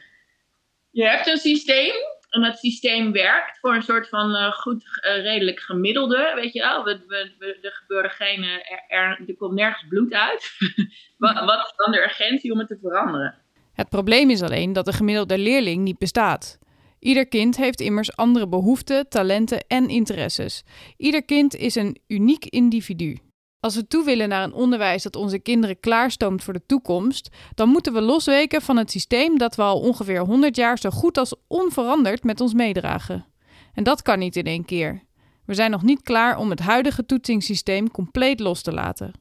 Je 0.91 1.05
hebt 1.05 1.27
een 1.27 1.37
systeem 1.37 1.95
en 2.33 2.41
dat 2.41 2.59
systeem 2.59 3.13
werkt 3.13 3.59
voor 3.59 3.75
een 3.75 3.83
soort 3.83 4.09
van 4.09 4.31
uh, 4.31 4.53
goed, 4.53 4.85
uh, 4.85 5.23
redelijk 5.23 5.61
gemiddelde. 5.61 6.33
Weet 6.35 6.53
je 6.53 6.61
wel, 6.61 6.85
we, 6.85 7.01
we, 7.39 7.59
er 7.63 7.73
gebeurde 7.73 8.09
geen, 8.09 8.43
uh, 8.43 8.51
er, 8.89 9.21
er, 9.27 9.35
komt 9.37 9.55
nergens 9.55 9.89
bloed 9.89 10.13
uit. 10.13 10.57
wat, 11.19 11.35
wat 11.35 11.67
is 11.67 11.73
dan 11.77 11.93
de 11.93 12.03
urgentie 12.03 12.53
om 12.53 12.59
het 12.59 12.69
te 12.69 12.79
veranderen? 12.83 13.35
Het 13.73 13.89
probleem 13.89 14.31
is 14.31 14.43
alleen 14.43 14.73
dat 14.73 14.85
de 14.85 14.93
gemiddelde 14.93 15.39
leerling 15.39 15.83
niet 15.83 15.99
bestaat. 15.99 16.59
Ieder 16.99 17.29
kind 17.29 17.57
heeft 17.57 17.81
immers 17.81 18.17
andere 18.17 18.49
behoeften, 18.49 19.09
talenten 19.09 19.65
en 19.67 19.89
interesses. 19.89 20.63
Ieder 20.97 21.25
kind 21.25 21.55
is 21.55 21.75
een 21.75 21.99
uniek 22.07 22.45
individu. 22.45 23.19
Als 23.63 23.77
we 23.77 23.87
toe 23.87 24.05
willen 24.05 24.29
naar 24.29 24.45
een 24.45 24.53
onderwijs 24.53 25.03
dat 25.03 25.17
onze 25.17 25.39
kinderen 25.39 25.81
klaarstoomt 25.81 26.43
voor 26.43 26.53
de 26.53 26.67
toekomst, 26.67 27.37
dan 27.55 27.69
moeten 27.69 27.93
we 27.93 28.01
losweken 28.01 28.63
van 28.63 28.77
het 28.77 28.91
systeem 28.91 29.39
dat 29.39 29.57
we 29.57 29.63
al 29.63 29.81
ongeveer 29.81 30.21
100 30.21 30.57
jaar 30.57 30.79
zo 30.79 30.91
goed 30.91 31.19
als 31.19 31.35
onveranderd 31.47 32.25
met 32.25 32.41
ons 32.41 32.55
meedragen. 32.55 33.25
En 33.75 33.85
dat 33.85 34.03
kan 34.03 34.19
niet 34.19 34.37
in 34.37 34.45
één 34.45 34.65
keer. 34.65 35.03
We 35.47 35.55
zijn 35.55 35.71
nog 35.71 35.83
niet 35.83 36.03
klaar 36.03 36.37
om 36.37 36.51
het 36.51 36.61
huidige 36.61 37.07
toetsingssysteem 37.07 37.91
compleet 37.91 38.41
los 38.41 38.63
te 38.63 38.73
laten. 38.73 39.13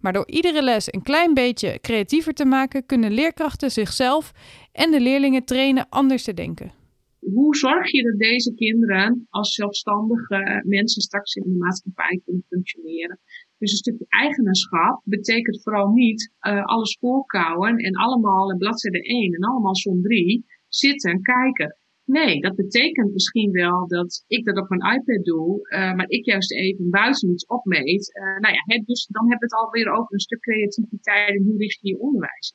Maar 0.00 0.12
door 0.12 0.28
iedere 0.28 0.62
les 0.62 0.92
een 0.92 1.02
klein 1.02 1.34
beetje 1.34 1.78
creatiever 1.80 2.32
te 2.32 2.44
maken, 2.44 2.86
kunnen 2.86 3.12
leerkrachten 3.12 3.70
zichzelf 3.70 4.32
en 4.72 4.90
de 4.90 5.00
leerlingen 5.00 5.44
trainen 5.44 5.86
anders 5.88 6.22
te 6.22 6.34
denken. 6.34 6.72
Hoe 7.18 7.56
zorg 7.56 7.90
je 7.90 8.02
dat 8.02 8.18
deze 8.18 8.54
kinderen 8.54 9.26
als 9.28 9.54
zelfstandige 9.54 10.62
mensen 10.66 11.02
straks 11.02 11.34
in 11.34 11.42
de 11.42 11.58
maatschappij 11.58 12.20
kunnen 12.24 12.44
functioneren? 12.48 13.20
Dus 13.60 13.70
een 13.70 13.84
stukje 13.84 14.06
eigenaarschap 14.08 15.00
betekent 15.04 15.62
vooral 15.62 15.88
niet 15.88 16.32
uh, 16.40 16.64
alles 16.64 16.96
voorkouwen 17.00 17.76
en 17.76 17.94
allemaal 17.94 18.56
bladzijde 18.56 19.02
1 19.02 19.34
en 19.34 19.42
allemaal 19.42 19.76
som 19.76 20.02
3 20.02 20.44
zitten 20.68 21.10
en 21.10 21.22
kijken. 21.22 21.76
Nee, 22.04 22.40
dat 22.40 22.54
betekent 22.56 23.12
misschien 23.12 23.50
wel 23.50 23.88
dat 23.88 24.24
ik 24.26 24.44
dat 24.44 24.58
op 24.58 24.68
mijn 24.68 24.94
iPad 24.94 25.24
doe, 25.24 25.58
uh, 25.70 25.94
maar 25.94 26.08
ik 26.08 26.24
juist 26.24 26.52
even 26.52 26.90
buiten 26.90 27.30
iets 27.30 27.46
opmeet. 27.46 28.12
Uh, 28.14 28.40
nou 28.40 28.54
ja, 28.54 28.82
dus 28.84 29.06
dan 29.06 29.28
hebben 29.28 29.48
we 29.48 29.54
het 29.54 29.64
alweer 29.64 29.92
over 29.92 30.12
een 30.12 30.20
stuk 30.20 30.40
creativiteit 30.40 31.36
en 31.36 31.44
hoe 31.44 31.58
richt 31.58 31.78
je 31.80 31.88
je 31.88 31.98
onderwijs. 31.98 32.54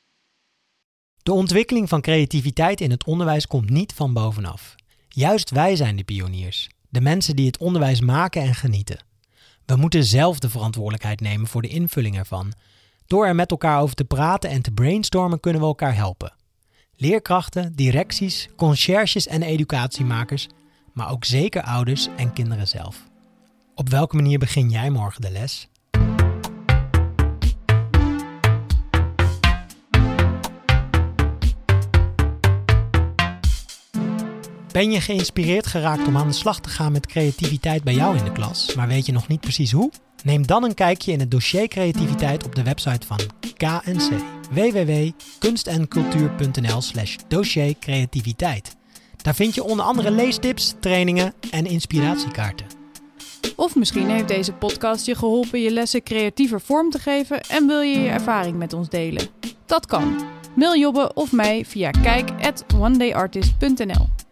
De 1.22 1.32
ontwikkeling 1.32 1.88
van 1.88 2.00
creativiteit 2.00 2.80
in 2.80 2.90
het 2.90 3.06
onderwijs 3.06 3.46
komt 3.46 3.70
niet 3.70 3.92
van 3.92 4.12
bovenaf. 4.12 4.74
Juist 5.08 5.50
wij 5.50 5.76
zijn 5.76 5.96
de 5.96 6.04
pioniers, 6.04 6.70
de 6.88 7.00
mensen 7.00 7.36
die 7.36 7.46
het 7.46 7.58
onderwijs 7.58 8.00
maken 8.00 8.42
en 8.42 8.54
genieten. 8.54 9.05
We 9.66 9.76
moeten 9.76 10.04
zelf 10.04 10.38
de 10.38 10.50
verantwoordelijkheid 10.50 11.20
nemen 11.20 11.46
voor 11.46 11.62
de 11.62 11.68
invulling 11.68 12.18
ervan. 12.18 12.52
Door 13.06 13.26
er 13.26 13.34
met 13.34 13.50
elkaar 13.50 13.80
over 13.80 13.94
te 13.94 14.04
praten 14.04 14.50
en 14.50 14.62
te 14.62 14.70
brainstormen 14.70 15.40
kunnen 15.40 15.60
we 15.60 15.66
elkaar 15.66 15.94
helpen. 15.94 16.32
Leerkrachten, 16.96 17.72
directies, 17.72 18.48
conciërges 18.56 19.26
en 19.26 19.42
educatiemakers, 19.42 20.48
maar 20.92 21.10
ook 21.10 21.24
zeker 21.24 21.62
ouders 21.62 22.08
en 22.16 22.32
kinderen 22.32 22.68
zelf. 22.68 23.02
Op 23.74 23.88
welke 23.88 24.16
manier 24.16 24.38
begin 24.38 24.70
jij 24.70 24.90
morgen 24.90 25.20
de 25.20 25.30
les? 25.30 25.68
Ben 34.76 34.90
je 34.90 35.00
geïnspireerd 35.00 35.66
geraakt 35.66 36.06
om 36.06 36.16
aan 36.16 36.28
de 36.28 36.34
slag 36.34 36.60
te 36.60 36.68
gaan 36.68 36.92
met 36.92 37.06
creativiteit 37.06 37.84
bij 37.84 37.94
jou 37.94 38.16
in 38.16 38.24
de 38.24 38.32
klas, 38.32 38.74
maar 38.74 38.88
weet 38.88 39.06
je 39.06 39.12
nog 39.12 39.28
niet 39.28 39.40
precies 39.40 39.72
hoe? 39.72 39.90
Neem 40.24 40.46
dan 40.46 40.64
een 40.64 40.74
kijkje 40.74 41.12
in 41.12 41.20
het 41.20 41.30
dossier 41.30 41.68
creativiteit 41.68 42.44
op 42.44 42.54
de 42.54 42.62
website 42.62 43.06
van 43.06 43.18
KNC 43.56 44.10
www.kunstencultuur.nl/slash 44.50 47.16
dossier 47.28 47.78
creativiteit. 47.78 48.76
Daar 49.16 49.34
vind 49.34 49.54
je 49.54 49.64
onder 49.64 49.84
andere 49.84 50.10
leestips, 50.10 50.74
trainingen 50.80 51.34
en 51.50 51.66
inspiratiekaarten. 51.66 52.66
Of 53.56 53.74
misschien 53.74 54.10
heeft 54.10 54.28
deze 54.28 54.52
podcast 54.52 55.06
je 55.06 55.14
geholpen 55.14 55.60
je 55.60 55.70
lessen 55.70 56.02
creatiever 56.02 56.60
vorm 56.60 56.90
te 56.90 56.98
geven 56.98 57.40
en 57.40 57.66
wil 57.66 57.80
je 57.80 57.98
je 57.98 58.08
ervaring 58.08 58.56
met 58.56 58.72
ons 58.72 58.88
delen. 58.88 59.26
Dat 59.66 59.86
kan. 59.86 60.24
Mail 60.54 60.76
Jobbe 60.76 61.14
of 61.14 61.32
mij 61.32 61.64
via 61.64 61.90
kijk@onedayartist.nl. 61.90 64.25